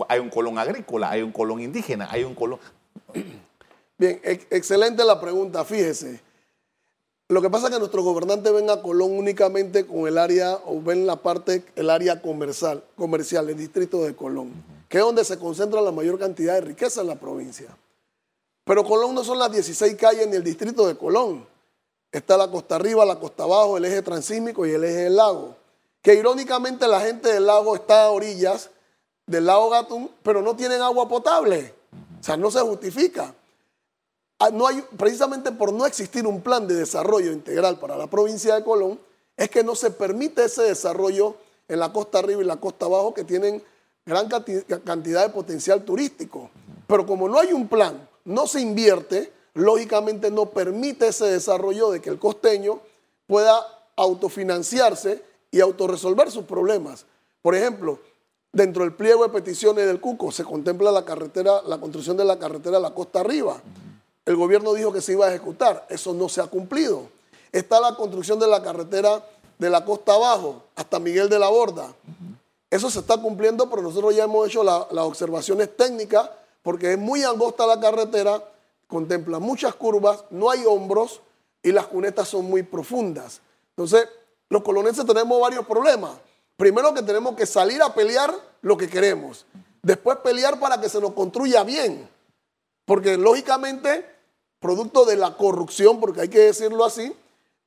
hay 0.08 0.20
un 0.20 0.30
Colón 0.30 0.60
agrícola, 0.60 1.10
hay 1.10 1.24
un 1.24 1.32
Colón 1.32 1.62
indígena, 1.62 2.08
hay 2.12 2.24
un 2.24 2.36
Colón... 2.36 2.60
Bien, 3.98 4.22
excelente 4.24 5.04
la 5.04 5.20
pregunta, 5.20 5.66
fíjese. 5.66 6.22
Lo 7.32 7.42
que 7.42 7.50
pasa 7.50 7.68
es 7.68 7.74
que 7.74 7.80
nuestros 7.80 8.04
gobernantes 8.04 8.52
ven 8.52 8.70
a 8.70 8.82
Colón 8.82 9.18
únicamente 9.18 9.88
con 9.88 10.06
el 10.06 10.18
área, 10.18 10.60
o 10.66 10.82
ven 10.82 11.08
la 11.08 11.16
parte, 11.16 11.64
el 11.78 11.90
área 11.90 12.22
comercial, 12.22 12.84
comercial, 12.98 13.50
el 13.50 13.56
distrito 13.56 14.04
de 14.04 14.14
Colón, 14.14 14.52
que 14.90 14.98
es 14.98 15.04
donde 15.06 15.24
se 15.24 15.40
concentra 15.40 15.80
la 15.80 15.94
mayor 15.94 16.20
cantidad 16.20 16.56
de 16.56 16.60
riqueza 16.60 17.00
en 17.00 17.08
la 17.08 17.16
provincia. 17.16 17.74
Pero 18.66 18.84
Colón 18.84 19.16
no 19.16 19.24
son 19.24 19.40
las 19.40 19.50
16 19.50 19.96
calles 19.96 20.28
ni 20.28 20.36
el 20.36 20.44
distrito 20.44 20.86
de 20.86 20.98
Colón. 20.98 21.48
Está 22.12 22.36
la 22.36 22.52
costa 22.52 22.76
arriba, 22.76 23.06
la 23.06 23.18
costa 23.18 23.44
abajo, 23.44 23.78
el 23.78 23.86
eje 23.86 24.02
transísmico 24.02 24.66
y 24.66 24.72
el 24.72 24.84
eje 24.84 25.04
del 25.04 25.16
lago. 25.16 25.56
Que 26.02 26.16
irónicamente 26.16 26.86
la 26.86 27.00
gente 27.00 27.32
del 27.32 27.46
lago 27.46 27.76
está 27.76 28.08
a 28.08 28.12
orillas 28.12 28.72
del 29.26 29.46
lago 29.46 29.70
Gatún, 29.70 30.12
pero 30.22 30.42
no 30.42 30.54
tienen 30.58 30.82
agua 30.82 31.08
potable. 31.08 31.74
O 32.20 32.24
sea, 32.26 32.36
no 32.36 32.52
se 32.52 32.60
justifica. 32.60 33.34
Ah, 34.44 34.50
no 34.52 34.66
hay, 34.66 34.84
precisamente 34.98 35.52
por 35.52 35.72
no 35.72 35.86
existir 35.86 36.26
un 36.26 36.42
plan 36.42 36.68
de 36.68 36.74
desarrollo 36.74 37.32
integral 37.32 37.78
para 37.78 37.96
la 37.96 38.08
provincia 38.08 38.56
de 38.56 38.64
Colón, 38.64 39.00
es 39.38 39.52
que 39.52 39.64
no 39.64 39.76
se 39.76 39.92
permite 39.92 40.46
ese 40.46 40.64
desarrollo 40.64 41.36
en 41.68 41.78
la 41.78 41.94
costa 41.94 42.18
arriba 42.18 42.42
y 42.42 42.46
la 42.46 42.56
costa 42.56 42.88
abajo 42.88 43.14
que 43.14 43.24
tienen 43.24 43.62
gran 44.04 44.28
cantidad 44.28 45.28
de 45.28 45.30
potencial 45.30 45.86
turístico. 45.86 46.50
Pero 46.88 47.06
como 47.06 47.30
no 47.30 47.40
hay 47.40 47.54
un 47.54 47.68
plan, 47.68 48.10
no 48.26 48.48
se 48.48 48.62
invierte, 48.62 49.32
lógicamente 49.54 50.32
no 50.32 50.48
permite 50.48 51.10
ese 51.10 51.26
desarrollo 51.26 51.92
de 51.92 52.02
que 52.02 52.10
el 52.10 52.18
costeño 52.18 52.80
pueda 53.28 53.64
autofinanciarse 53.96 55.24
y 55.52 55.60
autorresolver 55.60 56.32
sus 56.32 56.46
problemas. 56.46 57.06
Por 57.44 57.54
ejemplo, 57.54 58.00
dentro 58.52 58.86
del 58.86 58.96
pliego 58.96 59.22
de 59.22 59.30
peticiones 59.30 59.86
del 59.86 60.02
Cuco 60.02 60.32
se 60.32 60.44
contempla 60.44 60.92
la 60.92 61.06
carretera, 61.06 61.62
la 61.62 61.80
construcción 61.80 62.18
de 62.18 62.26
la 62.26 62.40
carretera 62.40 62.78
de 62.78 62.82
la 62.82 62.96
costa 62.96 63.20
arriba. 63.20 63.62
El 64.26 64.36
gobierno 64.36 64.74
dijo 64.74 64.94
que 64.94 65.02
se 65.02 65.14
iba 65.14 65.26
a 65.26 65.30
ejecutar, 65.30 65.86
eso 65.90 66.14
no 66.14 66.30
se 66.30 66.42
ha 66.42 66.48
cumplido. 66.48 67.08
Está 67.52 67.80
la 67.80 67.96
construcción 67.96 68.40
de 68.40 68.48
la 68.48 68.62
carretera 68.62 69.24
de 69.58 69.70
la 69.70 69.84
costa 69.84 70.14
abajo 70.14 70.64
hasta 70.76 71.00
Miguel 71.00 71.30
de 71.30 71.40
la 71.40 71.50
Borda. 71.50 71.94
Eso 72.70 72.90
se 72.90 73.00
está 73.00 73.18
cumpliendo, 73.18 73.70
pero 73.70 73.82
nosotros 73.82 74.16
ya 74.16 74.24
hemos 74.24 74.48
hecho 74.48 74.64
las 74.64 75.06
observaciones 75.06 75.76
técnicas 75.76 76.30
porque 76.64 76.94
es 76.94 76.98
muy 76.98 77.24
angosta 77.24 77.66
la 77.66 77.80
carretera, 77.80 78.44
contempla 78.88 79.40
muchas 79.40 79.76
curvas, 79.76 80.24
no 80.30 80.50
hay 80.50 80.64
hombros 80.66 81.22
y 81.64 81.72
las 81.72 81.88
cunetas 81.88 82.28
son 82.28 82.46
muy 82.46 82.64
profundas. 82.64 83.42
Entonces, 83.76 84.08
los 84.50 84.64
colonenses 84.64 85.06
tenemos 85.06 85.40
varios 85.40 85.66
problemas. 85.66 86.12
Primero 86.58 86.94
que 86.94 87.02
tenemos 87.02 87.36
que 87.36 87.46
salir 87.46 87.82
a 87.82 87.94
pelear 87.94 88.34
lo 88.62 88.78
que 88.78 88.88
queremos. 88.88 89.46
Después 89.82 90.18
pelear 90.18 90.60
para 90.60 90.80
que 90.80 90.90
se 90.90 91.02
nos 91.02 91.14
construya 91.14 91.64
bien. 91.64 92.08
Porque 92.86 93.18
lógicamente, 93.18 94.06
producto 94.60 95.06
de 95.06 95.16
la 95.16 95.38
corrupción, 95.38 96.00
porque 96.00 96.22
hay 96.22 96.30
que 96.30 96.40
decirlo 96.40 96.86
así, 96.86 97.14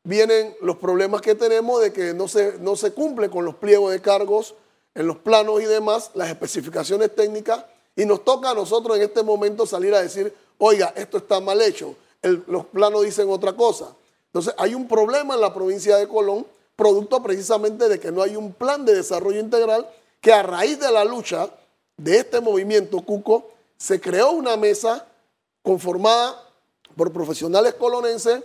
vienen 0.04 0.54
los 0.60 0.76
problemas 0.76 1.22
que 1.22 1.34
tenemos 1.34 1.80
de 1.80 1.92
que 1.92 2.12
no 2.14 2.28
se, 2.28 2.58
no 2.58 2.76
se 2.76 2.92
cumple 2.92 3.30
con 3.30 3.44
los 3.44 3.54
pliegos 3.56 3.90
de 3.92 4.00
cargos 4.00 4.54
en 4.94 5.06
los 5.06 5.16
planos 5.16 5.60
y 5.60 5.64
demás, 5.64 6.10
las 6.14 6.28
especificaciones 6.28 7.14
técnicas, 7.14 7.64
y 7.96 8.04
nos 8.04 8.24
toca 8.24 8.50
a 8.50 8.54
nosotros 8.54 8.96
en 8.96 9.02
este 9.04 9.22
momento 9.22 9.66
salir 9.66 9.94
a 9.94 10.02
decir, 10.02 10.34
oiga, 10.58 10.92
esto 10.96 11.18
está 11.18 11.40
mal 11.40 11.60
hecho, 11.62 11.96
los 12.22 12.66
planos 12.66 13.02
dicen 13.02 13.28
otra 13.30 13.54
cosa. 13.54 13.94
Entonces 14.26 14.54
hay 14.58 14.74
un 14.74 14.88
problema 14.88 15.34
en 15.34 15.40
la 15.40 15.54
provincia 15.54 15.96
de 15.96 16.08
Colón, 16.08 16.46
producto 16.76 17.22
precisamente 17.22 17.88
de 17.88 18.00
que 18.00 18.10
no 18.10 18.22
hay 18.22 18.36
un 18.36 18.52
plan 18.52 18.84
de 18.84 18.94
desarrollo 18.94 19.40
integral, 19.40 19.88
que 20.20 20.32
a 20.32 20.42
raíz 20.42 20.78
de 20.80 20.90
la 20.90 21.04
lucha 21.04 21.50
de 21.96 22.18
este 22.18 22.40
movimiento 22.40 23.00
Cuco, 23.02 23.50
se 23.84 24.00
creó 24.00 24.30
una 24.30 24.56
mesa 24.56 25.06
conformada 25.62 26.42
por 26.96 27.12
profesionales 27.12 27.74
colonenses, 27.74 28.42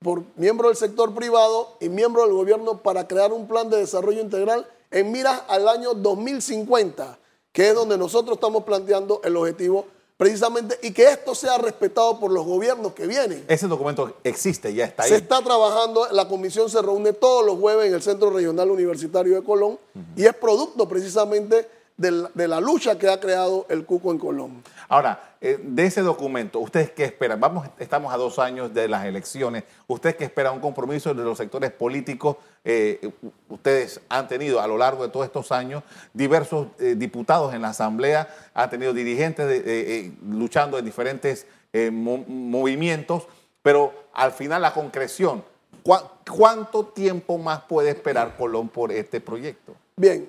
por 0.00 0.24
miembros 0.34 0.70
del 0.72 0.88
sector 0.88 1.14
privado 1.14 1.76
y 1.78 1.88
miembros 1.88 2.26
del 2.26 2.34
gobierno 2.34 2.78
para 2.78 3.06
crear 3.06 3.32
un 3.32 3.46
plan 3.46 3.70
de 3.70 3.76
desarrollo 3.76 4.20
integral 4.20 4.66
en 4.90 5.12
miras 5.12 5.42
al 5.46 5.68
año 5.68 5.94
2050, 5.94 7.20
que 7.52 7.68
es 7.68 7.74
donde 7.76 7.96
nosotros 7.96 8.34
estamos 8.34 8.64
planteando 8.64 9.20
el 9.22 9.36
objetivo 9.36 9.86
precisamente 10.16 10.76
y 10.82 10.90
que 10.92 11.04
esto 11.04 11.36
sea 11.36 11.56
respetado 11.56 12.18
por 12.18 12.32
los 12.32 12.44
gobiernos 12.44 12.92
que 12.92 13.06
vienen. 13.06 13.44
Ese 13.46 13.68
documento 13.68 14.16
existe, 14.24 14.74
ya 14.74 14.86
está 14.86 15.04
ahí. 15.04 15.10
Se 15.10 15.16
está 15.18 15.40
trabajando, 15.40 16.08
la 16.10 16.26
comisión 16.26 16.68
se 16.68 16.82
reúne 16.82 17.12
todos 17.12 17.46
los 17.46 17.60
jueves 17.60 17.86
en 17.86 17.94
el 17.94 18.02
Centro 18.02 18.30
Regional 18.30 18.68
Universitario 18.68 19.36
de 19.36 19.44
Colón 19.44 19.78
y 20.16 20.24
es 20.24 20.34
producto 20.34 20.88
precisamente 20.88 21.68
de 22.00 22.48
la, 22.48 22.60
lucha 22.60 22.98
que 22.98 23.10
ha 23.10 23.20
creado 23.20 23.66
el 23.68 23.84
Cuco 23.84 24.10
en 24.10 24.18
Colombia. 24.18 24.62
Ahora, 24.88 25.34
eh, 25.38 25.58
de 25.62 25.84
ese 25.84 26.00
documento, 26.00 26.58
¿ustedes 26.58 26.90
qué 26.90 27.04
esperan? 27.04 27.38
Vamos, 27.38 27.68
estamos 27.78 28.12
a 28.12 28.16
dos 28.16 28.38
años 28.38 28.72
de 28.72 28.88
las 28.88 29.04
elecciones. 29.04 29.64
¿Ustedes 29.86 30.16
qué 30.16 30.24
esperan? 30.24 30.54
Un 30.54 30.60
compromiso 30.60 31.12
de 31.12 31.22
los 31.22 31.36
sectores 31.36 31.70
políticos. 31.72 32.38
Eh, 32.64 33.10
ustedes 33.50 34.00
han 34.08 34.28
tenido 34.28 34.62
a 34.62 34.66
lo 34.66 34.78
largo 34.78 35.02
de 35.02 35.10
todos 35.10 35.26
estos 35.26 35.52
años 35.52 35.82
diversos 36.14 36.68
eh, 36.78 36.94
diputados 36.96 37.52
en 37.52 37.60
la 37.60 37.68
Asamblea, 37.68 38.28
han 38.54 38.70
tenido 38.70 38.94
dirigentes 38.94 40.10
luchando 40.26 40.78
en 40.78 40.84
diferentes 40.84 41.46
movimientos, 41.92 43.26
pero 43.62 43.92
al 44.12 44.32
final 44.32 44.62
la 44.62 44.72
concreción, 44.72 45.44
¿cuánto 45.82 46.86
tiempo 46.86 47.38
más 47.38 47.60
puede 47.62 47.90
esperar 47.90 48.36
Colón 48.36 48.68
por 48.68 48.90
este 48.90 49.20
proyecto? 49.20 49.74
Bien, 49.96 50.28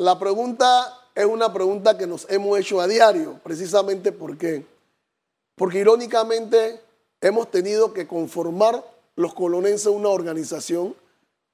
la 0.00 0.18
pregunta 0.18 0.98
es 1.14 1.26
una 1.26 1.52
pregunta 1.52 1.98
que 1.98 2.06
nos 2.06 2.26
hemos 2.30 2.58
hecho 2.58 2.80
a 2.80 2.86
diario, 2.86 3.38
precisamente 3.44 4.12
porque 4.12 4.64
porque 5.56 5.80
irónicamente 5.80 6.80
hemos 7.20 7.50
tenido 7.50 7.92
que 7.92 8.08
conformar 8.08 8.82
los 9.16 9.34
colonenses 9.34 9.88
una 9.88 10.08
organización 10.08 10.96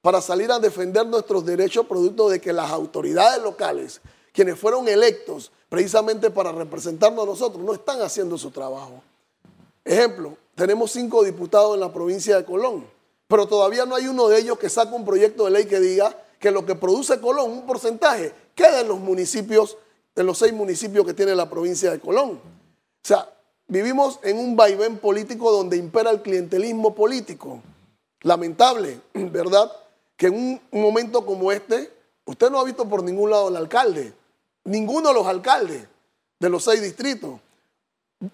para 0.01 0.21
salir 0.21 0.49
a 0.49 0.59
defender 0.59 1.05
nuestros 1.05 1.45
derechos 1.45 1.87
producto 1.87 2.29
de 2.29 2.39
que 2.39 2.53
las 2.53 2.71
autoridades 2.71 3.43
locales, 3.43 3.99
quienes 4.31 4.57
fueron 4.57 4.87
electos 4.87 5.51
precisamente 5.67 6.29
para 6.29 6.53
representarnos 6.53 7.23
a 7.23 7.27
nosotros, 7.27 7.61
no 7.61 7.73
están 7.73 8.01
haciendo 8.01 8.37
su 8.37 8.49
trabajo. 8.51 9.03
Ejemplo, 9.83 10.37
tenemos 10.55 10.91
cinco 10.91 11.21
diputados 11.25 11.73
en 11.73 11.81
la 11.81 11.91
provincia 11.91 12.37
de 12.37 12.45
Colón, 12.45 12.87
pero 13.27 13.45
todavía 13.45 13.85
no 13.85 13.95
hay 13.95 14.07
uno 14.07 14.29
de 14.29 14.39
ellos 14.39 14.57
que 14.57 14.69
saque 14.69 14.95
un 14.95 15.03
proyecto 15.03 15.43
de 15.43 15.51
ley 15.51 15.65
que 15.65 15.81
diga 15.81 16.15
que 16.39 16.51
lo 16.51 16.65
que 16.65 16.75
produce 16.75 17.19
Colón, 17.19 17.51
un 17.51 17.65
porcentaje, 17.65 18.33
quede 18.55 18.81
en 18.81 18.87
los 18.87 18.99
municipios, 18.99 19.77
en 20.15 20.25
los 20.25 20.37
seis 20.37 20.53
municipios 20.53 21.05
que 21.05 21.13
tiene 21.13 21.35
la 21.35 21.49
provincia 21.49 21.91
de 21.91 21.99
Colón. 21.99 22.31
O 22.31 23.07
sea, 23.07 23.29
vivimos 23.67 24.19
en 24.23 24.37
un 24.37 24.55
vaivén 24.55 24.97
político 24.97 25.51
donde 25.51 25.77
impera 25.77 26.11
el 26.11 26.21
clientelismo 26.21 26.95
político. 26.95 27.61
Lamentable, 28.21 29.01
¿verdad? 29.13 29.71
Que 30.15 30.27
en 30.27 30.61
un, 30.71 30.81
momento 30.81 31.25
como 31.25 31.51
este, 31.51 31.91
usted 32.25 32.49
no 32.49 32.59
ha 32.59 32.63
visto 32.63 32.87
por 32.87 33.03
ningún 33.03 33.29
lado 33.29 33.47
al 33.47 33.57
alcalde, 33.57 34.13
ninguno 34.63 35.09
de 35.09 35.13
los 35.13 35.27
alcaldes 35.27 35.87
de 36.39 36.49
los 36.49 36.63
seis 36.63 36.81
distritos. 36.81 37.39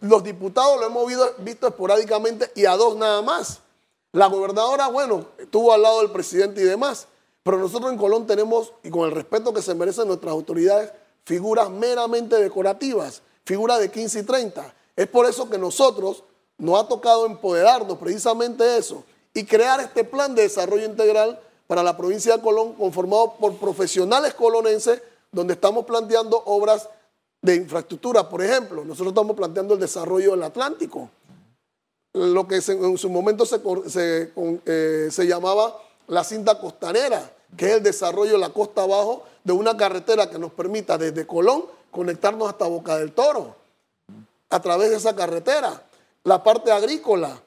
Los 0.02 0.24
diputados 0.24 0.80
lo 0.80 0.88
hemos 0.88 1.36
visto, 1.40 1.68
esporádicamente 1.68 2.52
y 2.56 2.66
a 2.66 2.76
dos 2.78 2.96
nada 2.96 3.22
más. 3.22 3.60
La 4.14 4.28
gobernadora, 4.28 4.88
bueno, 4.88 5.26
estuvo 5.38 5.74
al 5.74 5.82
lado 5.82 6.02
del 6.02 6.12
presidente 6.12 6.62
y 6.62 6.66
demás. 6.66 7.08
Pero 7.44 7.58
nosotros 7.58 7.92
en 7.92 7.98
Colón 7.98 8.26
tenemos, 8.26 8.74
y 8.84 8.90
con 8.90 9.06
el 9.06 9.12
respeto 9.12 9.54
que 9.54 9.62
se 9.62 9.76
merecen 9.76 10.08
nuestras 10.08 10.32
autoridades, 10.32 10.92
figuras 11.26 11.70
meramente 11.70 12.38
decorativas, 12.38 13.22
figuras 13.46 13.80
de 13.80 13.92
15 13.92 14.20
y 14.20 14.24
30. 14.24 14.74
Es 14.96 15.08
por 15.08 15.26
eso 15.26 15.50
que 15.50 15.58
nosotros 15.58 16.24
nos 16.58 16.80
ha 16.82 16.88
tocado 16.88 17.26
empoderarnos 17.26 17.98
precisamente 17.98 18.78
eso 18.78 19.04
y 19.34 19.44
crear 19.46 19.80
este 19.82 20.04
plan 20.04 20.36
de 20.36 20.44
desarrollo 20.44 20.86
integral 20.86 21.40
para 21.68 21.84
la 21.84 21.98
provincia 21.98 22.38
de 22.38 22.44
Colón, 22.44 22.74
conformado 22.74 23.36
por 23.40 23.56
profesionales 23.56 24.34
colonenses, 24.34 25.02
donde 25.32 25.54
estamos 25.54 25.86
planteando 25.86 26.42
obras 26.46 26.88
de 27.42 27.56
infraestructura. 27.56 28.30
Por 28.30 28.44
ejemplo, 28.44 28.86
nosotros 28.86 29.10
estamos 29.10 29.36
planteando 29.36 29.74
el 29.74 29.80
desarrollo 29.80 30.32
del 30.32 30.44
Atlántico, 30.44 31.10
lo 32.14 32.48
que 32.48 32.56
en 32.56 32.98
su 32.98 33.10
momento 33.10 33.46
se, 33.46 33.60
eh, 34.66 35.08
se, 35.10 35.28
llamaba 35.28 35.76
la 36.14 36.24
cinta 36.24 36.60
costanera, 36.60 37.32
que 37.58 37.66
es 37.66 37.72
el 37.78 37.84
desarrollo 37.84 38.34
de 38.34 38.38
la 38.38 38.50
costa 38.50 38.84
abajo 38.84 39.24
de 39.44 39.54
una 39.54 39.76
carretera 39.76 40.30
que 40.30 40.38
nos 40.38 40.52
permita 40.52 40.98
desde 40.98 41.26
Colón 41.26 41.66
conectarnos 41.92 42.48
hasta 42.48 42.68
Boca 42.68 42.98
del 42.98 43.14
Toro, 43.14 43.56
a 44.50 44.62
través 44.62 44.92
de 44.92 44.98
esa 44.98 45.16
carretera. 45.16 45.84
La 46.24 46.44
parte 46.44 46.72
agrícola, 46.72 47.42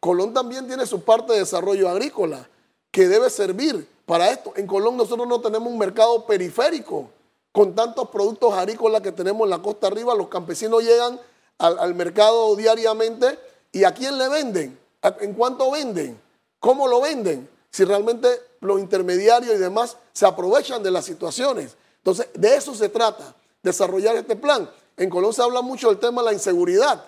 Colón 0.00 0.32
también 0.32 0.66
tiene 0.66 0.86
su 0.86 1.02
parte 1.02 1.34
de 1.34 1.40
desarrollo 1.40 1.88
agrícola, 1.88 2.48
que 2.90 3.06
debe 3.06 3.28
servir 3.28 3.86
para 4.06 4.30
esto. 4.30 4.52
En 4.56 4.66
Colón 4.66 4.96
nosotros 4.96 5.28
no 5.28 5.40
tenemos 5.40 5.68
un 5.70 5.78
mercado 5.78 6.24
periférico, 6.24 7.10
con 7.52 7.74
tantos 7.74 8.08
productos 8.08 8.54
agrícolas 8.54 9.02
que 9.02 9.12
tenemos 9.12 9.44
en 9.44 9.50
la 9.50 9.58
costa 9.58 9.86
arriba, 9.86 10.14
los 10.14 10.28
campesinos 10.28 10.82
llegan 10.82 11.20
al, 11.58 11.94
mercado 11.94 12.54
diariamente 12.56 13.38
y 13.72 13.84
a 13.84 13.92
quién 13.92 14.18
le 14.18 14.28
venden, 14.28 14.78
en 15.20 15.32
cuánto 15.34 15.70
venden, 15.70 16.20
cómo 16.60 16.86
lo 16.86 17.00
venden, 17.00 17.48
si 17.70 17.84
realmente 17.84 18.28
los 18.60 18.80
intermediarios 18.80 19.54
y 19.54 19.58
demás 19.58 19.96
se 20.12 20.26
aprovechan 20.26 20.82
de 20.82 20.90
las 20.90 21.04
situaciones. 21.04 21.76
Entonces, 21.98 22.28
de 22.34 22.56
eso 22.56 22.74
se 22.74 22.88
trata, 22.88 23.34
desarrollar 23.62 24.16
este 24.16 24.36
plan. 24.36 24.70
En 24.96 25.10
Colón 25.10 25.32
se 25.32 25.42
habla 25.42 25.60
mucho 25.60 25.88
del 25.88 25.98
tema 25.98 26.22
de 26.22 26.26
la 26.26 26.32
inseguridad. 26.32 27.04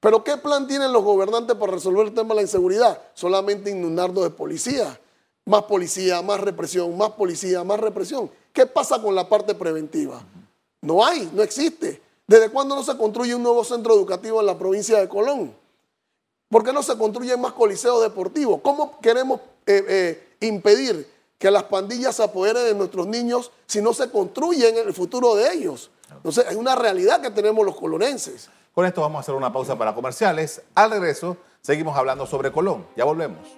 Pero 0.00 0.22
¿qué 0.22 0.36
plan 0.36 0.66
tienen 0.66 0.92
los 0.92 1.02
gobernantes 1.02 1.56
para 1.56 1.72
resolver 1.72 2.06
el 2.06 2.14
tema 2.14 2.30
de 2.30 2.36
la 2.36 2.42
inseguridad? 2.42 3.00
Solamente 3.14 3.70
inundarnos 3.70 4.24
de 4.24 4.30
policía. 4.30 5.00
Más 5.44 5.62
policía, 5.62 6.22
más 6.22 6.40
represión, 6.40 6.96
más 6.96 7.10
policía, 7.10 7.62
más 7.62 7.78
represión. 7.78 8.30
¿Qué 8.52 8.66
pasa 8.66 9.00
con 9.00 9.14
la 9.14 9.28
parte 9.28 9.54
preventiva? 9.54 10.22
No 10.80 11.04
hay, 11.04 11.30
no 11.32 11.42
existe. 11.42 12.02
¿Desde 12.26 12.50
cuándo 12.50 12.74
no 12.74 12.82
se 12.82 12.96
construye 12.96 13.34
un 13.34 13.42
nuevo 13.42 13.62
centro 13.62 13.94
educativo 13.94 14.40
en 14.40 14.46
la 14.46 14.58
provincia 14.58 14.98
de 14.98 15.08
Colón? 15.08 15.54
¿Por 16.48 16.62
qué 16.62 16.72
no 16.72 16.82
se 16.82 16.96
construyen 16.96 17.40
más 17.40 17.52
coliseos 17.52 18.02
deportivos? 18.02 18.60
¿Cómo 18.62 18.98
queremos 19.00 19.40
eh, 19.66 19.84
eh, 19.88 20.36
impedir 20.40 21.10
que 21.38 21.50
las 21.50 21.64
pandillas 21.64 22.16
se 22.16 22.22
apoderen 22.22 22.64
de 22.64 22.74
nuestros 22.74 23.06
niños 23.06 23.50
si 23.66 23.82
no 23.82 23.92
se 23.92 24.10
construyen 24.10 24.76
el 24.76 24.94
futuro 24.94 25.34
de 25.34 25.52
ellos? 25.52 25.90
Entonces, 26.10 26.46
es 26.48 26.56
una 26.56 26.76
realidad 26.76 27.20
que 27.20 27.30
tenemos 27.30 27.66
los 27.66 27.76
colonenses. 27.76 28.48
Con 28.72 28.86
esto 28.86 29.00
vamos 29.00 29.18
a 29.18 29.20
hacer 29.20 29.34
una 29.34 29.52
pausa 29.52 29.76
para 29.76 29.94
comerciales. 29.94 30.62
Al 30.74 30.90
regreso, 30.90 31.36
seguimos 31.62 31.96
hablando 31.96 32.26
sobre 32.26 32.52
Colón. 32.52 32.86
Ya 32.96 33.04
volvemos. 33.04 33.48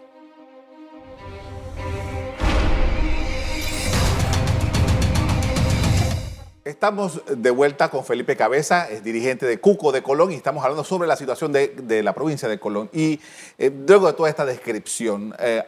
Estamos 6.78 7.20
de 7.26 7.50
vuelta 7.50 7.88
con 7.88 8.04
Felipe 8.04 8.36
Cabeza, 8.36 8.88
es 8.88 9.02
dirigente 9.02 9.46
de 9.46 9.58
Cuco 9.58 9.90
de 9.90 10.00
Colón, 10.00 10.30
y 10.30 10.36
estamos 10.36 10.62
hablando 10.62 10.84
sobre 10.84 11.08
la 11.08 11.16
situación 11.16 11.50
de, 11.50 12.02
la 12.04 12.12
provincia 12.12 12.48
de 12.48 12.60
Colón. 12.60 12.88
Y 12.92 13.18
eh, 13.58 13.72
luego 13.88 14.06
de 14.06 14.12
toda 14.12 14.28
esta 14.28 14.46
descripción, 14.46 15.34
eh, 15.40 15.64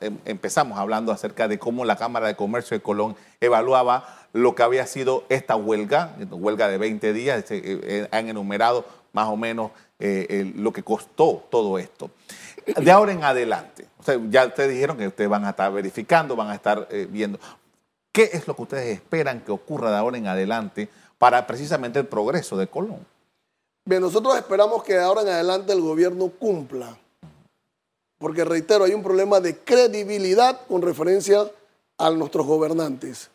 em, 0.00 0.16
empezamos 0.24 0.78
hablando 0.78 1.10
acerca 1.10 1.48
de 1.48 1.58
cómo 1.58 1.84
la 1.84 1.96
Cámara 1.96 2.28
de 2.28 2.36
Comercio 2.36 2.76
de 2.76 2.82
Colón 2.84 3.16
evaluaba 3.40 4.26
lo 4.32 4.54
que 4.54 4.62
había 4.62 4.86
sido 4.86 5.24
esta 5.28 5.56
huelga, 5.56 6.14
huelga 6.30 6.68
de 6.68 6.78
20 6.78 7.12
días, 7.12 7.44
eh, 7.50 8.06
han 8.12 8.28
enumerado 8.28 8.84
más 9.12 9.26
o 9.26 9.36
menos 9.36 9.72
lo 9.98 10.72
que 10.72 10.84
costó 10.84 11.48
todo 11.50 11.80
esto. 11.80 12.12
De 12.64 12.92
ahora 12.92 13.10
en 13.10 13.24
adelante, 13.24 13.88
ya 14.30 14.46
ustedes 14.46 14.70
dijeron 14.70 14.98
que 14.98 15.08
ustedes 15.08 15.28
van 15.28 15.46
a 15.46 15.50
estar 15.50 15.72
verificando, 15.72 16.36
van 16.36 16.50
a 16.50 16.54
estar 16.54 16.86
viendo. 17.10 17.40
¿Qué 18.14 18.30
es 18.32 18.46
lo 18.46 18.54
que 18.54 18.62
ustedes 18.62 18.94
esperan 18.94 19.40
que 19.40 19.50
ocurra 19.50 19.90
de 19.90 19.96
ahora 19.96 20.16
en 20.16 20.28
adelante 20.28 20.88
para 21.18 21.44
precisamente 21.48 21.98
el 21.98 22.06
progreso 22.06 22.56
de 22.56 22.68
Colón? 22.68 23.04
Bien, 23.84 24.00
nosotros 24.00 24.36
esperamos 24.36 24.84
que 24.84 24.92
de 24.92 25.02
ahora 25.02 25.22
en 25.22 25.28
adelante 25.30 25.72
el 25.72 25.80
gobierno 25.80 26.28
cumpla. 26.28 26.96
Porque 28.16 28.44
reitero, 28.44 28.84
hay 28.84 28.94
un 28.94 29.02
problema 29.02 29.40
de 29.40 29.58
credibilidad 29.58 30.60
con 30.68 30.80
referencia 30.80 31.50
a 31.98 32.10
nuestros 32.10 32.46
gobernantes. 32.46 33.30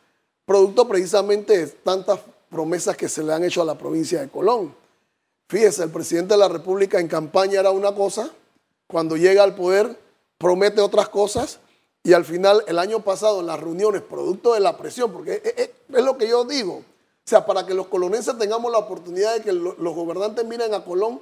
Producto 0.45 0.87
precisamente 0.87 1.57
de 1.57 1.67
tantas 1.67 2.21
promesas 2.49 2.95
que 2.95 3.09
se 3.09 3.21
le 3.21 3.33
han 3.33 3.43
hecho 3.43 3.61
a 3.61 3.65
la 3.65 3.77
provincia 3.77 4.21
de 4.21 4.29
Colón. 4.29 4.73
Fíjese, 5.49 5.83
el 5.83 5.89
presidente 5.89 6.35
de 6.35 6.39
la 6.39 6.47
República 6.47 7.01
en 7.01 7.09
campaña 7.09 7.59
era 7.59 7.71
una 7.71 7.93
cosa, 7.93 8.29
cuando 8.87 9.17
llega 9.17 9.43
al 9.43 9.55
poder 9.55 9.99
promete 10.37 10.79
otras 10.79 11.09
cosas 11.09 11.59
y 12.03 12.13
al 12.13 12.25
final, 12.25 12.63
el 12.67 12.79
año 12.79 13.01
pasado, 13.01 13.41
en 13.41 13.47
las 13.47 13.59
reuniones, 13.59 14.01
producto 14.01 14.53
de 14.53 14.59
la 14.59 14.77
presión, 14.77 15.11
porque 15.11 15.41
es, 15.55 16.03
lo 16.03 16.17
que 16.17 16.27
yo 16.27 16.45
digo, 16.45 16.75
o 16.75 16.83
sea, 17.29 17.45
para 17.45 17.65
que 17.65 17.73
los 17.73 17.87
colonenses 17.87 18.37
tengamos 18.37 18.71
la 18.71 18.79
oportunidad 18.79 19.35
de 19.35 19.41
que 19.41 19.51
los 19.51 19.95
gobernantes 19.95 20.45
miren 20.45 20.73
a 20.73 20.83
Colón, 20.83 21.21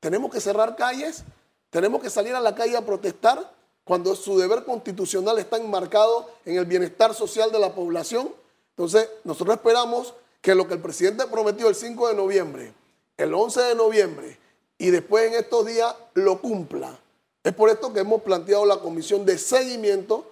tenemos 0.00 0.32
que 0.32 0.40
cerrar 0.40 0.76
calles, 0.76 1.24
tenemos 1.70 2.02
que 2.02 2.10
salir 2.10 2.34
a 2.34 2.40
la 2.40 2.54
calle 2.54 2.76
a 2.76 2.84
protestar 2.84 3.52
cuando 3.84 4.14
su 4.14 4.38
deber 4.38 4.64
constitucional 4.64 5.38
está 5.38 5.56
enmarcado 5.56 6.28
en 6.44 6.56
el 6.56 6.66
bienestar 6.66 7.14
social 7.14 7.50
de 7.50 7.58
la 7.58 7.74
población. 7.74 8.32
Entonces, 8.76 9.08
nosotros 9.24 9.56
esperamos 9.56 10.14
que 10.42 10.54
lo 10.54 10.68
que 10.68 10.74
el 10.74 10.80
presidente 10.80 11.26
prometió 11.26 11.68
el 11.68 11.74
5 11.74 12.08
de 12.08 12.14
noviembre, 12.14 12.72
el 13.16 13.34
11 13.34 13.60
de 13.62 13.74
noviembre 13.74 14.38
y 14.76 14.90
después 14.90 15.26
en 15.26 15.38
estos 15.38 15.66
días 15.66 15.94
lo 16.14 16.40
cumpla. 16.40 16.98
Es 17.48 17.54
por 17.54 17.70
esto 17.70 17.94
que 17.94 18.00
hemos 18.00 18.20
planteado 18.20 18.66
la 18.66 18.76
comisión 18.76 19.24
de 19.24 19.38
seguimiento 19.38 20.30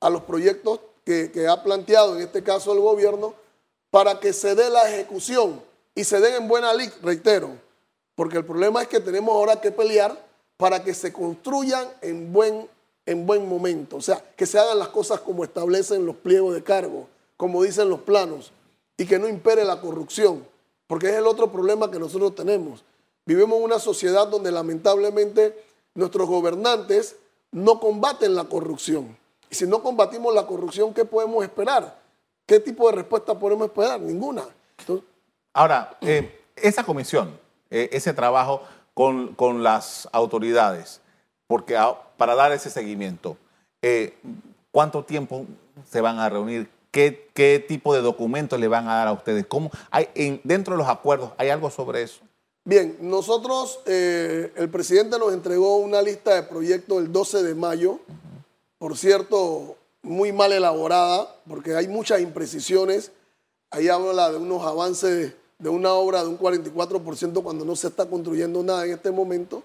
a 0.00 0.10
los 0.10 0.24
proyectos 0.24 0.80
que, 1.02 1.48
ha 1.48 1.62
planteado, 1.62 2.14
en 2.14 2.20
este 2.20 2.42
caso 2.42 2.74
el 2.74 2.80
gobierno, 2.80 3.32
para 3.90 4.20
que 4.20 4.34
se 4.34 4.54
dé 4.54 4.68
la 4.68 4.86
ejecución 4.86 5.62
y 5.94 6.04
se 6.04 6.20
den 6.20 6.42
en 6.42 6.46
buena 6.46 6.74
ley, 6.74 6.92
reitero, 7.02 7.52
porque 8.14 8.36
el 8.36 8.44
problema 8.44 8.82
es 8.82 8.88
que 8.88 9.00
tenemos 9.00 9.34
ahora 9.34 9.62
que 9.62 9.72
pelear 9.72 10.22
para 10.58 10.84
que 10.84 10.92
se 10.92 11.10
construyan 11.10 11.88
en 12.02 12.34
buen, 12.34 12.68
en 13.06 13.24
buen 13.24 13.48
momento, 13.48 13.96
o 13.96 14.02
sea, 14.02 14.22
que 14.36 14.44
se 14.44 14.58
hagan 14.58 14.78
las 14.78 14.88
cosas 14.88 15.20
como 15.20 15.44
establecen 15.44 16.04
los 16.04 16.16
pliegos 16.16 16.52
de 16.52 16.62
cargo, 16.62 17.08
como 17.38 17.62
dicen 17.62 17.88
los 17.88 18.00
planos, 18.00 18.52
y 18.98 19.06
que 19.06 19.18
no 19.18 19.26
impere 19.26 19.64
la 19.64 19.80
corrupción, 19.80 20.46
porque 20.86 21.08
es 21.08 21.14
el 21.14 21.28
otro 21.28 21.50
problema 21.50 21.90
que 21.90 21.98
nosotros 21.98 22.34
tenemos. 22.34 22.84
Vivimos 23.24 23.58
en 23.58 23.64
una 23.64 23.78
sociedad 23.78 24.26
donde 24.28 24.52
lamentablemente 24.52 25.67
nuestros 25.98 26.28
gobernantes 26.28 27.16
no 27.50 27.80
combaten 27.80 28.36
la 28.36 28.44
corrupción. 28.44 29.18
Y 29.50 29.54
si 29.56 29.66
no 29.66 29.82
combatimos 29.82 30.32
la 30.32 30.46
corrupción, 30.46 30.94
¿qué 30.94 31.04
podemos 31.04 31.42
esperar? 31.42 31.98
¿Qué 32.46 32.60
tipo 32.60 32.88
de 32.88 32.96
respuesta 32.96 33.36
podemos 33.36 33.66
esperar? 33.66 34.00
Ninguna. 34.00 34.44
Ahora, 35.52 35.98
eh, 36.00 36.40
esa 36.54 36.84
comisión, 36.84 37.36
eh, 37.70 37.88
ese 37.92 38.14
trabajo 38.14 38.62
con, 38.94 39.62
las 39.62 40.08
autoridades, 40.12 41.00
porque 41.48 41.76
para 42.16 42.36
dar 42.36 42.52
ese 42.52 42.70
seguimiento, 42.70 43.36
eh, 43.82 44.16
¿cuánto 44.70 45.04
tiempo 45.04 45.46
se 45.84 46.00
van 46.00 46.20
a 46.20 46.28
reunir? 46.28 46.70
¿Qué, 46.92 47.28
¿Qué, 47.34 47.64
tipo 47.66 47.92
de 47.92 48.02
documentos 48.02 48.58
le 48.60 48.68
van 48.68 48.88
a 48.88 48.94
dar 48.94 49.08
a 49.08 49.12
ustedes? 49.12 49.46
¿Cómo 49.46 49.70
hay, 49.90 50.08
en, 50.14 50.40
dentro 50.44 50.74
de 50.74 50.78
los 50.78 50.88
acuerdos, 50.88 51.32
¿hay 51.38 51.48
algo 51.50 51.70
sobre 51.70 52.02
eso? 52.02 52.20
Bien, 52.68 52.98
nosotros, 53.00 53.80
eh, 53.86 54.52
el 54.56 54.68
presidente 54.68 55.18
nos 55.18 55.32
entregó 55.32 55.78
una 55.78 56.02
lista 56.02 56.34
de 56.34 56.42
proyectos 56.42 56.98
el 56.98 57.10
12 57.10 57.42
de 57.42 57.54
mayo, 57.54 57.98
por 58.76 58.94
cierto, 58.98 59.76
muy 60.02 60.32
mal 60.32 60.52
elaborada, 60.52 61.34
porque 61.48 61.74
hay 61.74 61.88
muchas 61.88 62.20
imprecisiones. 62.20 63.10
Ahí 63.70 63.88
habla 63.88 64.30
de 64.30 64.36
unos 64.36 64.66
avances 64.66 65.32
de 65.58 65.68
una 65.70 65.94
obra 65.94 66.22
de 66.22 66.28
un 66.28 66.38
44% 66.38 67.42
cuando 67.42 67.64
no 67.64 67.74
se 67.74 67.86
está 67.86 68.04
construyendo 68.04 68.62
nada 68.62 68.84
en 68.84 68.92
este 68.92 69.12
momento. 69.12 69.62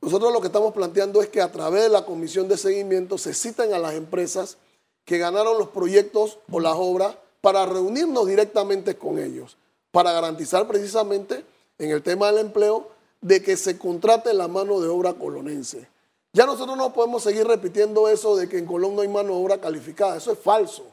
Nosotros 0.00 0.32
lo 0.32 0.40
que 0.40 0.48
estamos 0.48 0.74
planteando 0.74 1.22
es 1.22 1.28
que 1.28 1.40
a 1.40 1.52
través 1.52 1.84
de 1.84 1.88
la 1.88 2.04
comisión 2.04 2.48
de 2.48 2.56
seguimiento 2.56 3.16
se 3.16 3.32
citen 3.32 3.72
a 3.74 3.78
las 3.78 3.94
empresas 3.94 4.58
que 5.04 5.18
ganaron 5.18 5.56
los 5.56 5.68
proyectos 5.68 6.40
o 6.50 6.58
las 6.58 6.74
obras 6.76 7.14
para 7.40 7.64
reunirnos 7.64 8.26
directamente 8.26 8.96
con 8.96 9.20
ellos, 9.20 9.56
para 9.92 10.10
garantizar 10.10 10.66
precisamente 10.66 11.44
en 11.78 11.90
el 11.90 12.02
tema 12.02 12.26
del 12.26 12.38
empleo 12.38 12.88
de 13.20 13.42
que 13.42 13.56
se 13.56 13.78
contrate 13.78 14.32
la 14.34 14.48
mano 14.48 14.80
de 14.80 14.88
obra 14.88 15.14
colonense. 15.14 15.88
Ya 16.32 16.46
nosotros 16.46 16.76
no 16.76 16.92
podemos 16.92 17.22
seguir 17.22 17.46
repitiendo 17.46 18.08
eso 18.08 18.36
de 18.36 18.48
que 18.48 18.58
en 18.58 18.66
Colón 18.66 18.94
no 18.94 19.02
hay 19.02 19.08
mano 19.08 19.28
de 19.28 19.44
obra 19.44 19.58
calificada, 19.58 20.16
eso 20.16 20.32
es 20.32 20.38
falso. 20.38 20.84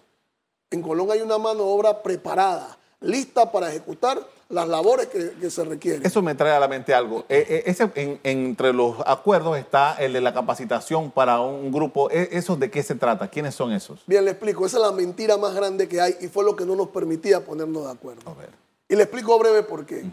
En 0.71 0.81
Colón 0.81 1.11
hay 1.11 1.21
una 1.21 1.37
mano 1.37 1.59
de 1.59 1.69
obra 1.69 2.01
preparada, 2.01 2.77
lista 3.01 3.51
para 3.51 3.69
ejecutar 3.69 4.25
las 4.49 4.67
labores 4.67 5.07
que, 5.07 5.49
se 5.49 5.63
requieren. 5.63 6.05
Eso 6.05 6.21
me 6.21 6.35
trae 6.35 6.51
a 6.51 6.59
la 6.59 6.67
mente 6.67 6.93
algo. 6.93 7.25
Eh, 7.29 7.63
eh, 7.65 8.19
entre 8.23 8.73
los 8.73 8.95
acuerdos 9.05 9.57
está 9.57 9.95
el 9.95 10.13
de 10.13 10.21
la 10.21 10.33
capacitación 10.33 11.11
para 11.11 11.39
un 11.41 11.71
grupo. 11.71 12.09
¿E, 12.11 12.29
¿Eso 12.31 12.55
de 12.55 12.69
qué 12.69 12.83
se 12.83 12.95
trata? 12.95 13.27
¿Quiénes 13.27 13.55
son 13.55 13.71
esos? 13.71 14.03
Bien, 14.05 14.23
le 14.23 14.31
explico. 14.31 14.65
Esa 14.65 14.77
es 14.77 14.83
la 14.83 14.91
mentira 14.91 15.37
más 15.37 15.55
grande 15.55 15.87
que 15.87 15.99
hay 15.99 16.15
y 16.21 16.27
fue 16.27 16.43
lo 16.43 16.55
que 16.55 16.65
no 16.65 16.75
nos 16.75 16.89
permitía 16.89 17.43
ponernos 17.43 17.85
de 17.85 17.91
acuerdo. 17.91 18.29
A 18.29 18.33
ver. 18.35 18.49
Y 18.87 18.95
le 18.95 19.03
explico 19.03 19.37
breve 19.39 19.63
por 19.63 19.85
qué. 19.85 20.03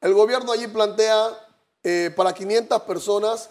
El 0.00 0.14
gobierno 0.14 0.52
allí 0.52 0.66
plantea 0.66 1.38
eh, 1.82 2.12
para 2.16 2.32
500 2.32 2.82
personas 2.82 3.50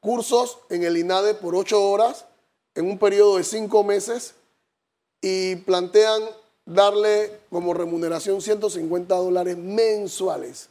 cursos 0.00 0.58
en 0.70 0.84
el 0.84 0.96
INADE 0.96 1.34
por 1.34 1.54
8 1.54 1.82
horas 1.82 2.24
en 2.74 2.90
un 2.90 2.98
periodo 2.98 3.36
de 3.36 3.44
5 3.44 3.84
meses 3.84 4.34
y 5.20 5.56
plantean 5.56 6.22
darle 6.64 7.40
como 7.50 7.74
remuneración 7.74 8.40
150 8.40 9.14
dólares 9.14 9.56
mensuales. 9.56 10.68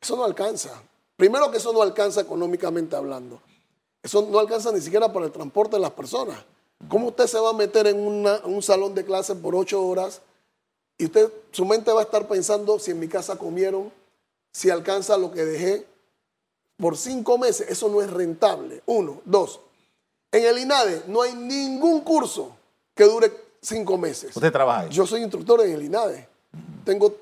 Eso 0.00 0.16
no 0.16 0.24
alcanza. 0.24 0.82
Primero 1.16 1.50
que 1.50 1.58
eso 1.58 1.72
no 1.72 1.82
alcanza 1.82 2.22
económicamente 2.22 2.96
hablando. 2.96 3.40
Eso 4.02 4.26
no 4.30 4.38
alcanza 4.38 4.72
ni 4.72 4.80
siquiera 4.80 5.12
para 5.12 5.26
el 5.26 5.32
transporte 5.32 5.76
de 5.76 5.82
las 5.82 5.92
personas. 5.92 6.36
¿Cómo 6.88 7.08
usted 7.08 7.26
se 7.26 7.38
va 7.38 7.50
a 7.50 7.54
meter 7.54 7.86
en 7.86 7.98
un 7.98 8.62
salón 8.62 8.94
de 8.94 9.04
clase 9.04 9.34
por 9.36 9.54
ocho 9.54 9.82
horas 9.86 10.20
y 10.96 11.06
usted, 11.06 11.32
su 11.50 11.64
mente 11.64 11.92
va 11.92 12.00
a 12.00 12.04
estar 12.04 12.28
pensando 12.28 12.78
si 12.78 12.92
en 12.92 13.00
mi 13.00 13.08
casa 13.08 13.36
comieron, 13.36 13.92
si 14.52 14.70
alcanza 14.70 15.16
lo 15.16 15.32
que 15.32 15.44
dejé? 15.44 15.86
Por 16.76 16.96
cinco 16.96 17.38
meses, 17.38 17.68
eso 17.68 17.88
no 17.88 18.00
es 18.02 18.10
rentable. 18.10 18.82
Uno. 18.86 19.20
Dos. 19.24 19.60
En 20.30 20.44
el 20.44 20.58
INADE 20.58 21.04
no 21.08 21.22
hay 21.22 21.34
ningún 21.34 22.00
curso 22.00 22.56
que 22.94 23.04
dure 23.04 23.32
cinco 23.60 23.96
meses. 23.98 24.34
¿Usted 24.34 24.52
trabaja? 24.52 24.88
Yo 24.88 25.06
soy 25.06 25.22
instructor 25.22 25.60
en 25.62 25.72
el 25.72 25.82
INADE. 25.82 26.28
Tengo 26.84 27.16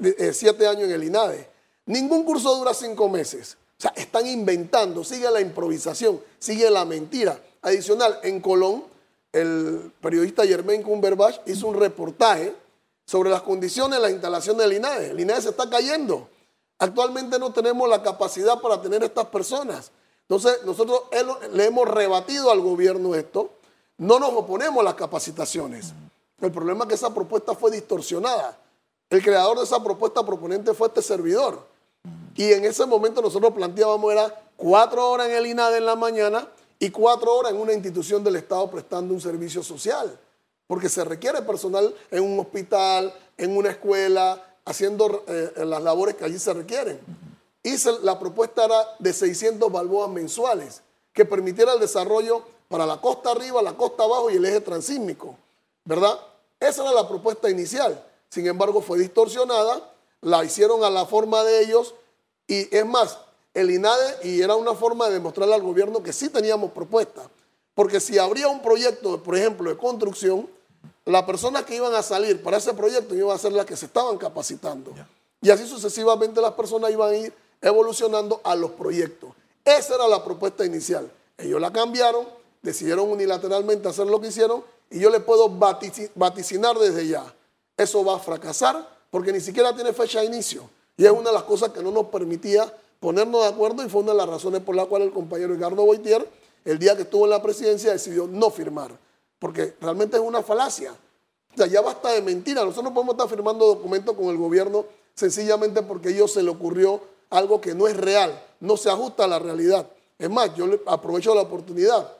eh, 0.00 0.32
siete 0.32 0.66
años 0.66 0.84
en 0.84 0.92
el 0.92 1.04
INADE. 1.04 1.48
Ningún 1.86 2.24
curso 2.24 2.54
dura 2.56 2.74
cinco 2.74 3.08
meses. 3.08 3.56
O 3.78 3.82
sea, 3.82 3.92
están 3.94 4.26
inventando, 4.26 5.04
sigue 5.04 5.30
la 5.30 5.40
improvisación, 5.40 6.20
sigue 6.38 6.70
la 6.70 6.84
mentira. 6.84 7.38
Adicional, 7.62 8.18
en 8.22 8.40
Colón, 8.40 8.84
el 9.32 9.92
periodista 10.00 10.46
Germain 10.46 10.82
Cumberbatch 10.82 11.40
hizo 11.46 11.68
un 11.68 11.78
reportaje 11.78 12.54
sobre 13.06 13.30
las 13.30 13.42
condiciones 13.42 13.98
de 13.98 14.02
la 14.02 14.10
instalación 14.10 14.58
del 14.58 14.74
INADE. 14.74 15.10
El 15.10 15.20
INADE 15.20 15.42
se 15.42 15.48
está 15.50 15.70
cayendo. 15.70 16.28
Actualmente 16.78 17.38
no 17.38 17.52
tenemos 17.52 17.88
la 17.88 18.02
capacidad 18.02 18.60
para 18.60 18.82
tener 18.82 19.02
estas 19.02 19.26
personas. 19.26 19.90
Entonces, 20.22 20.58
nosotros 20.66 21.02
le 21.52 21.64
hemos 21.64 21.88
rebatido 21.88 22.50
al 22.50 22.60
gobierno 22.60 23.14
esto 23.14 23.52
no 23.98 24.18
nos 24.18 24.30
oponemos 24.34 24.80
a 24.80 24.84
las 24.84 24.94
capacitaciones. 24.94 25.92
El 26.40 26.52
problema 26.52 26.84
es 26.84 26.88
que 26.88 26.94
esa 26.94 27.14
propuesta 27.14 27.54
fue 27.54 27.70
distorsionada. 27.70 28.58
El 29.08 29.22
creador 29.22 29.56
de 29.56 29.64
esa 29.64 29.82
propuesta 29.82 30.24
proponente 30.24 30.74
fue 30.74 30.88
este 30.88 31.00
servidor. 31.00 31.66
Y 32.34 32.52
en 32.52 32.64
ese 32.64 32.84
momento 32.84 33.22
nosotros 33.22 33.54
planteábamos 33.54 34.12
era 34.12 34.34
cuatro 34.56 35.08
horas 35.08 35.28
en 35.28 35.36
el 35.36 35.46
INADE 35.46 35.78
en 35.78 35.86
la 35.86 35.96
mañana 35.96 36.46
y 36.78 36.90
cuatro 36.90 37.34
horas 37.34 37.52
en 37.52 37.60
una 37.60 37.72
institución 37.72 38.22
del 38.22 38.36
Estado 38.36 38.70
prestando 38.70 39.14
un 39.14 39.20
servicio 39.20 39.62
social. 39.62 40.18
Porque 40.66 40.88
se 40.88 41.04
requiere 41.04 41.42
personal 41.42 41.94
en 42.10 42.24
un 42.24 42.40
hospital, 42.40 43.14
en 43.36 43.56
una 43.56 43.70
escuela, 43.70 44.42
haciendo 44.64 45.24
eh, 45.28 45.52
las 45.64 45.82
labores 45.82 46.16
que 46.16 46.24
allí 46.24 46.38
se 46.38 46.52
requieren. 46.52 47.00
Y 47.62 47.76
la 48.02 48.18
propuesta 48.18 48.64
era 48.64 48.76
de 48.98 49.12
600 49.12 49.70
balboas 49.72 50.10
mensuales, 50.10 50.82
que 51.12 51.24
permitiera 51.24 51.72
el 51.72 51.80
desarrollo 51.80 52.42
para 52.68 52.86
la 52.86 53.00
costa 53.00 53.30
arriba, 53.30 53.62
la 53.62 53.76
costa 53.76 54.04
abajo 54.04 54.30
y 54.30 54.36
el 54.36 54.44
eje 54.44 54.60
transísmico, 54.60 55.36
¿verdad? 55.84 56.18
Esa 56.60 56.82
era 56.82 56.92
la 56.92 57.08
propuesta 57.08 57.50
inicial. 57.50 58.04
Sin 58.28 58.46
embargo, 58.46 58.82
fue 58.82 58.98
distorsionada, 58.98 59.92
la 60.20 60.44
hicieron 60.44 60.84
a 60.84 60.90
la 60.90 61.06
forma 61.06 61.42
de 61.44 61.62
ellos 61.62 61.94
y 62.46 62.74
es 62.74 62.86
más, 62.86 63.18
el 63.54 63.70
INADE, 63.70 64.28
y 64.28 64.42
era 64.42 64.54
una 64.54 64.74
forma 64.74 65.08
de 65.08 65.14
demostrarle 65.14 65.54
al 65.54 65.62
gobierno 65.62 66.02
que 66.02 66.12
sí 66.12 66.28
teníamos 66.28 66.72
propuesta. 66.72 67.28
Porque 67.74 68.00
si 68.00 68.18
habría 68.18 68.48
un 68.48 68.62
proyecto, 68.62 69.22
por 69.22 69.36
ejemplo, 69.36 69.70
de 69.70 69.76
construcción, 69.76 70.48
las 71.04 71.22
personas 71.24 71.64
que 71.64 71.76
iban 71.76 71.94
a 71.94 72.02
salir 72.02 72.42
para 72.42 72.56
ese 72.56 72.74
proyecto 72.74 73.14
iban 73.14 73.34
a 73.34 73.38
ser 73.38 73.52
las 73.52 73.66
que 73.66 73.76
se 73.76 73.86
estaban 73.86 74.18
capacitando. 74.18 74.92
Y 75.40 75.50
así 75.50 75.66
sucesivamente 75.66 76.40
las 76.40 76.52
personas 76.52 76.90
iban 76.90 77.10
a 77.10 77.16
ir 77.16 77.32
evolucionando 77.60 78.40
a 78.44 78.54
los 78.54 78.72
proyectos. 78.72 79.30
Esa 79.64 79.96
era 79.96 80.08
la 80.08 80.24
propuesta 80.24 80.64
inicial. 80.64 81.10
Ellos 81.38 81.60
la 81.60 81.72
cambiaron, 81.72 82.26
decidieron 82.62 83.10
unilateralmente 83.10 83.88
hacer 83.88 84.06
lo 84.06 84.20
que 84.20 84.28
hicieron 84.28 84.64
y 84.90 85.00
yo 85.00 85.10
le 85.10 85.20
puedo 85.20 85.48
vaticinar 85.48 86.78
desde 86.78 87.06
ya. 87.06 87.34
Eso 87.76 88.04
va 88.04 88.16
a 88.16 88.18
fracasar 88.18 88.88
porque 89.10 89.32
ni 89.32 89.40
siquiera 89.40 89.74
tiene 89.74 89.92
fecha 89.92 90.20
de 90.20 90.26
inicio. 90.26 90.68
Y 90.96 91.04
es 91.04 91.10
una 91.10 91.30
de 91.30 91.34
las 91.34 91.42
cosas 91.42 91.70
que 91.70 91.82
no 91.82 91.90
nos 91.90 92.06
permitía 92.06 92.72
ponernos 93.00 93.42
de 93.42 93.48
acuerdo 93.48 93.84
y 93.84 93.88
fue 93.88 94.02
una 94.02 94.12
de 94.12 94.18
las 94.18 94.28
razones 94.28 94.62
por 94.62 94.74
las 94.74 94.86
cuales 94.86 95.08
el 95.08 95.14
compañero 95.14 95.52
Ricardo 95.52 95.84
Boitier, 95.84 96.28
el 96.64 96.78
día 96.78 96.96
que 96.96 97.02
estuvo 97.02 97.24
en 97.24 97.30
la 97.30 97.42
presidencia, 97.42 97.92
decidió 97.92 98.26
no 98.26 98.50
firmar. 98.50 98.90
Porque 99.38 99.74
realmente 99.80 100.16
es 100.16 100.22
una 100.22 100.42
falacia. 100.42 100.92
O 101.54 101.56
sea, 101.56 101.66
ya 101.66 101.80
basta 101.80 102.10
de 102.10 102.22
mentira. 102.22 102.62
Nosotros 102.62 102.84
no 102.84 102.94
podemos 102.94 103.14
estar 103.14 103.28
firmando 103.28 103.66
documentos 103.66 104.14
con 104.16 104.26
el 104.26 104.36
gobierno 104.36 104.86
sencillamente 105.14 105.82
porque 105.82 106.08
a 106.08 106.12
ellos 106.12 106.32
se 106.32 106.42
le 106.42 106.50
ocurrió 106.50 107.00
algo 107.30 107.60
que 107.60 107.74
no 107.74 107.88
es 107.88 107.96
real, 107.96 108.44
no 108.60 108.76
se 108.76 108.90
ajusta 108.90 109.24
a 109.24 109.28
la 109.28 109.38
realidad. 109.38 109.88
Es 110.18 110.30
más, 110.30 110.54
yo 110.54 110.66
aprovecho 110.86 111.34
la 111.34 111.42
oportunidad 111.42 112.12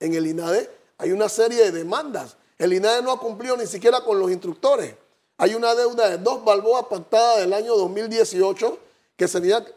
en 0.00 0.14
el 0.14 0.26
INADE 0.26 0.68
hay 0.98 1.10
una 1.10 1.28
serie 1.28 1.64
de 1.64 1.72
demandas. 1.72 2.36
El 2.58 2.72
INADE 2.72 3.02
no 3.02 3.10
ha 3.10 3.18
cumplido 3.18 3.56
ni 3.56 3.66
siquiera 3.66 4.02
con 4.02 4.20
los 4.20 4.30
instructores. 4.30 4.94
Hay 5.36 5.56
una 5.56 5.74
deuda 5.74 6.10
de 6.10 6.18
dos 6.18 6.44
balboas 6.44 6.86
pactada 6.86 7.38
del 7.38 7.52
año 7.52 7.74
2018 7.76 8.78
que 9.16 9.26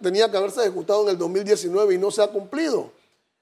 tenía 0.01 0.29
que 0.29 0.37
haberse 0.37 0.61
ejecutado 0.61 1.03
en 1.03 1.09
el 1.09 1.17
2019 1.17 1.95
y 1.95 1.97
no 1.97 2.11
se 2.11 2.21
ha 2.21 2.27
cumplido. 2.27 2.91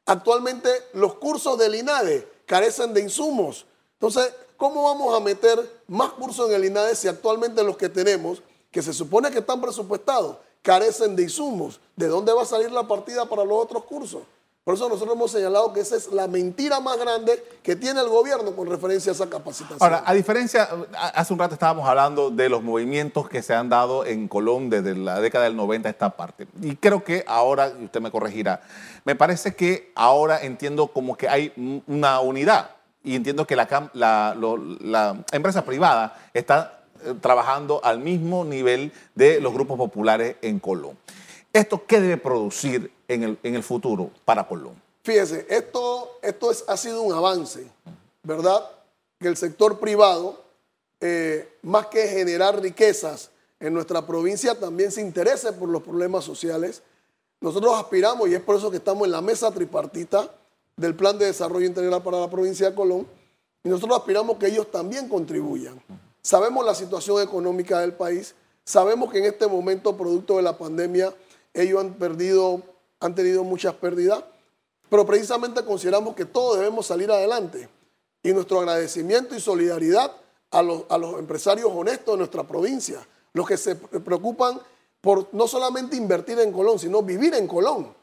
Actualmente 0.05 0.69
los 0.93 1.15
cursos 1.15 1.57
del 1.57 1.75
INADE 1.75 2.25
carecen 2.45 2.93
de 2.93 3.01
insumos. 3.01 3.65
Entonces, 3.93 4.33
¿cómo 4.57 4.83
vamos 4.83 5.15
a 5.15 5.19
meter 5.19 5.81
más 5.87 6.11
cursos 6.11 6.49
en 6.49 6.55
el 6.55 6.65
INADE 6.65 6.95
si 6.95 7.07
actualmente 7.07 7.63
los 7.63 7.77
que 7.77 7.89
tenemos, 7.89 8.41
que 8.71 8.81
se 8.81 8.93
supone 8.93 9.31
que 9.31 9.39
están 9.39 9.61
presupuestados, 9.61 10.37
carecen 10.61 11.15
de 11.15 11.23
insumos? 11.23 11.79
¿De 11.95 12.07
dónde 12.07 12.33
va 12.33 12.43
a 12.43 12.45
salir 12.45 12.71
la 12.71 12.87
partida 12.87 13.25
para 13.25 13.43
los 13.43 13.57
otros 13.57 13.83
cursos? 13.85 14.23
Por 14.63 14.75
eso 14.75 14.87
nosotros 14.87 15.13
hemos 15.17 15.29
señalado 15.29 15.73
que 15.73 15.81
esa 15.81 15.97
es 15.97 16.07
la 16.13 16.25
mentira 16.25 16.79
más 16.79 16.97
grande 16.97 17.43
que 17.61 17.75
tiene 17.75 17.99
el 17.99 18.07
gobierno 18.07 18.55
con 18.55 18.69
referencia 18.69 19.11
a 19.11 19.15
esa 19.15 19.29
capacitación. 19.29 19.77
Ahora, 19.81 20.03
a 20.05 20.13
diferencia, 20.13 20.69
hace 21.13 21.33
un 21.33 21.39
rato 21.39 21.55
estábamos 21.55 21.85
hablando 21.85 22.29
de 22.29 22.47
los 22.47 22.63
movimientos 22.63 23.27
que 23.27 23.41
se 23.41 23.53
han 23.53 23.67
dado 23.67 24.05
en 24.05 24.29
Colón 24.29 24.69
desde 24.69 24.95
la 24.95 25.19
década 25.19 25.43
del 25.43 25.57
90 25.57 25.89
a 25.89 25.91
esta 25.91 26.09
parte. 26.11 26.47
Y 26.61 26.77
creo 26.77 27.03
que 27.03 27.25
ahora, 27.27 27.73
y 27.77 27.83
usted 27.83 27.99
me 27.99 28.09
corregirá, 28.09 28.61
me 29.03 29.17
parece 29.17 29.53
que 29.53 29.91
ahora 29.95 30.41
entiendo 30.41 30.87
como 30.87 31.17
que 31.17 31.27
hay 31.27 31.51
una 31.87 32.21
unidad 32.21 32.69
y 33.03 33.17
entiendo 33.17 33.45
que 33.45 33.57
la, 33.57 33.67
la 33.93 35.25
empresa 35.33 35.65
privada 35.65 36.29
está 36.33 36.83
eh, 37.03 37.13
trabajando 37.19 37.81
al 37.83 37.99
mismo 37.99 38.45
nivel 38.45 38.93
de 39.13 39.41
los 39.41 39.53
grupos 39.53 39.77
populares 39.77 40.37
en 40.41 40.59
Colón. 40.59 40.97
¿Esto 41.53 41.85
qué 41.85 42.01
debe 42.01 42.17
producir 42.17 42.91
en 43.07 43.37
el, 43.43 43.63
futuro 43.63 44.09
para 44.25 44.47
Colón? 44.47 44.73
Fíjese, 45.03 45.45
esto, 45.47 46.17
esto 46.23 46.49
es, 46.49 46.65
ha 46.67 46.75
sido 46.75 47.03
un 47.03 47.13
avance, 47.13 47.67
¿verdad? 48.23 48.67
Que 49.19 49.27
el 49.27 49.37
sector 49.37 49.79
privado, 49.79 50.41
eh, 50.99 51.47
más 51.61 51.85
que 51.87 52.07
generar 52.07 52.59
riquezas 52.59 53.29
en 53.59 53.71
nuestra 53.75 54.03
provincia, 54.07 54.59
también 54.59 54.91
se 54.91 55.01
interese 55.01 55.53
por 55.53 55.69
los 55.69 55.83
problemas 55.83 56.23
sociales. 56.23 56.81
Nosotros 57.39 57.75
aspiramos, 57.75 58.27
y 58.29 58.33
es 58.33 58.41
por 58.41 58.55
eso 58.55 58.71
que 58.71 58.77
estamos 58.77 59.05
en 59.05 59.11
la 59.11 59.21
mesa 59.21 59.51
tripartita 59.51 60.33
del 60.75 60.95
Plan 60.95 61.19
de 61.19 61.25
Desarrollo 61.25 61.67
Integral 61.67 62.01
para 62.01 62.19
la 62.19 62.31
provincia 62.31 62.67
de 62.67 62.75
Colón, 62.75 63.05
y 63.63 63.69
nosotros 63.69 63.99
aspiramos 63.99 64.37
que 64.37 64.47
ellos 64.47 64.71
también 64.71 65.07
contribuyan. 65.07 65.79
Sabemos 66.23 66.65
la 66.65 66.73
situación 66.73 67.21
económica 67.21 67.79
del 67.79 67.93
país, 67.93 68.33
Sabemos 68.65 69.11
que 69.11 69.17
en 69.17 69.25
este 69.25 69.45
momento, 69.47 69.97
producto 69.97 70.37
de 70.37 70.43
la 70.43 70.57
pandemia, 70.57 71.13
ellos 71.53 71.79
han 71.79 71.93
perdido, 71.93 72.61
han 72.99 73.15
tenido 73.15 73.43
muchas 73.43 73.75
pérdidas, 73.75 74.23
pero 74.89 75.05
precisamente 75.05 75.63
consideramos 75.63 76.15
que 76.15 76.25
todos 76.25 76.57
debemos 76.57 76.85
salir 76.85 77.11
adelante. 77.11 77.69
Y 78.21 78.31
nuestro 78.31 78.59
agradecimiento 78.59 79.35
y 79.35 79.39
solidaridad 79.39 80.11
a 80.51 80.61
los, 80.61 80.83
a 80.89 80.97
los 80.97 81.19
empresarios 81.19 81.71
honestos 81.73 82.13
de 82.13 82.17
nuestra 82.17 82.43
provincia, 82.43 83.05
los 83.33 83.47
que 83.47 83.57
se 83.57 83.75
preocupan 83.75 84.59
por 85.01 85.27
no 85.33 85.47
solamente 85.47 85.97
invertir 85.97 86.39
en 86.39 86.51
Colón, 86.51 86.79
sino 86.79 87.01
vivir 87.01 87.33
en 87.33 87.47
Colón. 87.47 87.93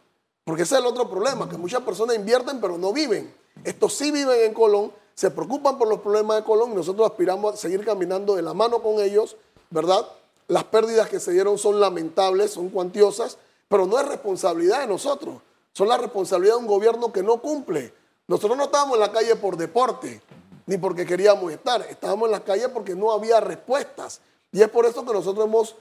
Porque 0.45 0.65
ese 0.65 0.75
es 0.75 0.81
el 0.81 0.87
otro 0.87 1.09
problema, 1.09 1.49
que 1.49 1.57
muchas 1.57 1.83
personas 1.83 2.17
invierten 2.17 2.61
pero 2.61 2.77
no 2.77 2.93
viven. 2.93 3.33
Estos 3.65 3.95
sí 3.95 4.11
viven 4.11 4.41
en 4.45 4.53
Colón, 4.53 4.93
se 5.15 5.31
preocupan 5.31 5.79
por 5.79 5.89
los 5.89 6.01
problemas 6.01 6.39
de 6.39 6.45
Colón 6.45 6.73
y 6.73 6.75
nosotros 6.75 7.09
aspiramos 7.09 7.55
a 7.55 7.57
seguir 7.57 7.85
caminando 7.85 8.37
de 8.37 8.43
la 8.43 8.53
mano 8.53 8.83
con 8.83 9.01
ellos, 9.01 9.37
¿verdad? 9.71 10.07
Las 10.51 10.65
pérdidas 10.65 11.09
que 11.09 11.21
se 11.21 11.31
dieron 11.31 11.59
son 11.59 11.79
lamentables, 11.79 12.51
son 12.51 12.71
cuantiosas, 12.71 13.39
pero 13.69 13.87
no 13.87 14.01
es 14.01 14.09
responsabilidad 14.09 14.81
de 14.81 14.89
nosotros, 14.89 15.37
son 15.73 15.87
la 15.87 15.97
responsabilidad 15.97 16.55
de 16.55 16.59
un 16.59 16.67
gobierno 16.67 17.13
que 17.13 17.23
no 17.23 17.41
cumple. 17.41 17.95
Nosotros 18.27 18.59
no 18.59 18.65
estábamos 18.65 18.95
en 18.95 19.01
la 19.01 19.13
calle 19.13 19.37
por 19.37 19.57
deporte, 19.57 20.21
ni 20.67 20.77
porque 20.77 21.07
queríamos 21.07 21.53
estar, 21.53 21.83
estábamos 21.83 22.27
en 22.27 22.33
la 22.33 22.43
calle 22.43 22.69
porque 22.69 22.97
no 22.97 23.13
había 23.13 23.39
respuestas. 23.39 24.23
Y 24.51 24.61
es 24.61 24.69
por 24.69 24.87
eso 24.87 25.07
que 25.07 25.13
nosotros 25.13 25.47
hemos 25.47 25.77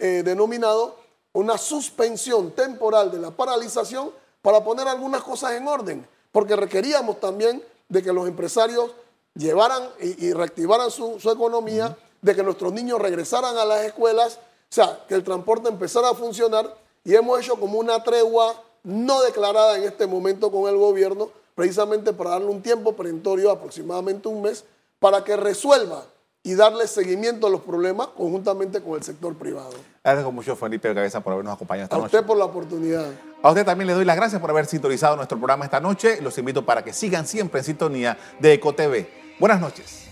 eh, 0.00 0.22
denominado 0.24 0.96
una 1.34 1.58
suspensión 1.58 2.52
temporal 2.52 3.10
de 3.10 3.18
la 3.18 3.30
paralización 3.30 4.10
para 4.40 4.64
poner 4.64 4.88
algunas 4.88 5.22
cosas 5.22 5.52
en 5.52 5.68
orden, 5.68 6.08
porque 6.32 6.56
requeríamos 6.56 7.20
también 7.20 7.62
de 7.90 8.02
que 8.02 8.10
los 8.10 8.26
empresarios 8.26 8.90
llevaran 9.34 9.82
y, 10.00 10.32
reactivaran 10.32 10.90
su, 10.90 11.18
economía, 11.30 11.94
de 12.24 12.34
que 12.34 12.42
nuestros 12.42 12.72
niños 12.72 12.98
regresaran 12.98 13.58
a 13.58 13.66
las 13.66 13.84
escuelas, 13.84 14.36
o 14.36 14.74
sea, 14.74 15.04
que 15.06 15.14
el 15.14 15.22
transporte 15.22 15.68
empezara 15.68 16.08
a 16.08 16.14
funcionar 16.14 16.74
y 17.04 17.14
hemos 17.14 17.38
hecho 17.38 17.56
como 17.56 17.78
una 17.78 18.02
tregua 18.02 18.54
no 18.82 19.20
declarada 19.20 19.76
en 19.76 19.84
este 19.84 20.06
momento 20.06 20.50
con 20.50 20.66
el 20.70 20.78
gobierno, 20.78 21.28
precisamente 21.54 22.14
para 22.14 22.30
darle 22.30 22.46
un 22.46 22.62
tiempo 22.62 22.94
perentorio, 22.94 23.50
aproximadamente 23.50 24.26
un 24.26 24.40
mes, 24.40 24.64
para 24.98 25.22
que 25.22 25.36
resuelva 25.36 26.04
y 26.42 26.54
darle 26.54 26.86
seguimiento 26.86 27.46
a 27.46 27.50
los 27.50 27.60
problemas 27.60 28.06
conjuntamente 28.08 28.80
con 28.80 28.94
el 28.94 29.02
sector 29.02 29.34
privado. 29.34 29.74
Gracias 30.02 30.32
mucho, 30.32 30.56
Felipe 30.56 30.94
Cabeza, 30.94 31.20
por 31.20 31.34
habernos 31.34 31.54
acompañado 31.54 31.84
esta 31.84 31.96
noche. 31.96 32.16
A 32.16 32.20
usted 32.20 32.26
por 32.26 32.38
la 32.38 32.46
oportunidad. 32.46 33.04
A 33.42 33.50
usted 33.50 33.66
también 33.66 33.88
le 33.88 33.92
doy 33.92 34.06
las 34.06 34.16
gracias 34.16 34.40
por 34.40 34.48
haber 34.48 34.64
sintonizado 34.64 35.14
nuestro 35.16 35.36
programa 35.36 35.66
esta 35.66 35.80
noche. 35.80 36.22
Los 36.22 36.38
invito 36.38 36.64
para 36.64 36.82
que 36.82 36.94
sigan 36.94 37.26
siempre 37.26 37.60
en 37.60 37.64
sintonía 37.64 38.16
de 38.40 38.54
EcoTV. 38.54 39.06
Buenas 39.38 39.60
noches. 39.60 40.03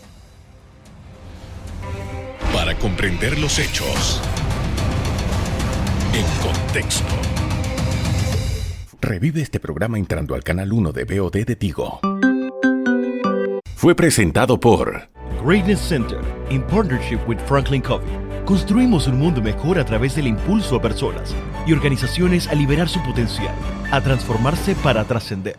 Para 2.73 2.81
comprender 2.81 3.39
los 3.39 3.59
hechos 3.59 4.19
en 6.15 6.25
contexto. 6.41 7.15
Revive 8.99 9.43
este 9.43 9.61
programa 9.61 9.99
entrando 9.99 10.35
al 10.35 10.43
canal 10.43 10.73
1 10.73 10.93
de 10.93 11.05
BOD 11.05 11.45
de 11.45 11.57
Tigo. 11.57 12.01
Fue 13.75 13.95
presentado 13.95 14.59
por 14.59 15.11
Greatness 15.45 15.81
Center, 15.81 16.21
in 16.49 16.63
partnership 16.63 17.19
with 17.27 17.37
Franklin 17.47 17.83
Covey. 17.83 18.09
Construimos 18.47 19.07
un 19.07 19.19
mundo 19.19 19.43
mejor 19.43 19.79
a 19.79 19.85
través 19.85 20.17
del 20.17 20.29
impulso 20.29 20.77
a 20.77 20.81
personas 20.81 21.35
y 21.67 21.75
organizaciones 21.75 22.49
a 22.49 22.55
liberar 22.55 22.89
su 22.89 23.03
potencial, 23.03 23.55
a 23.91 24.01
transformarse 24.01 24.75
para 24.77 25.05
trascender. 25.05 25.57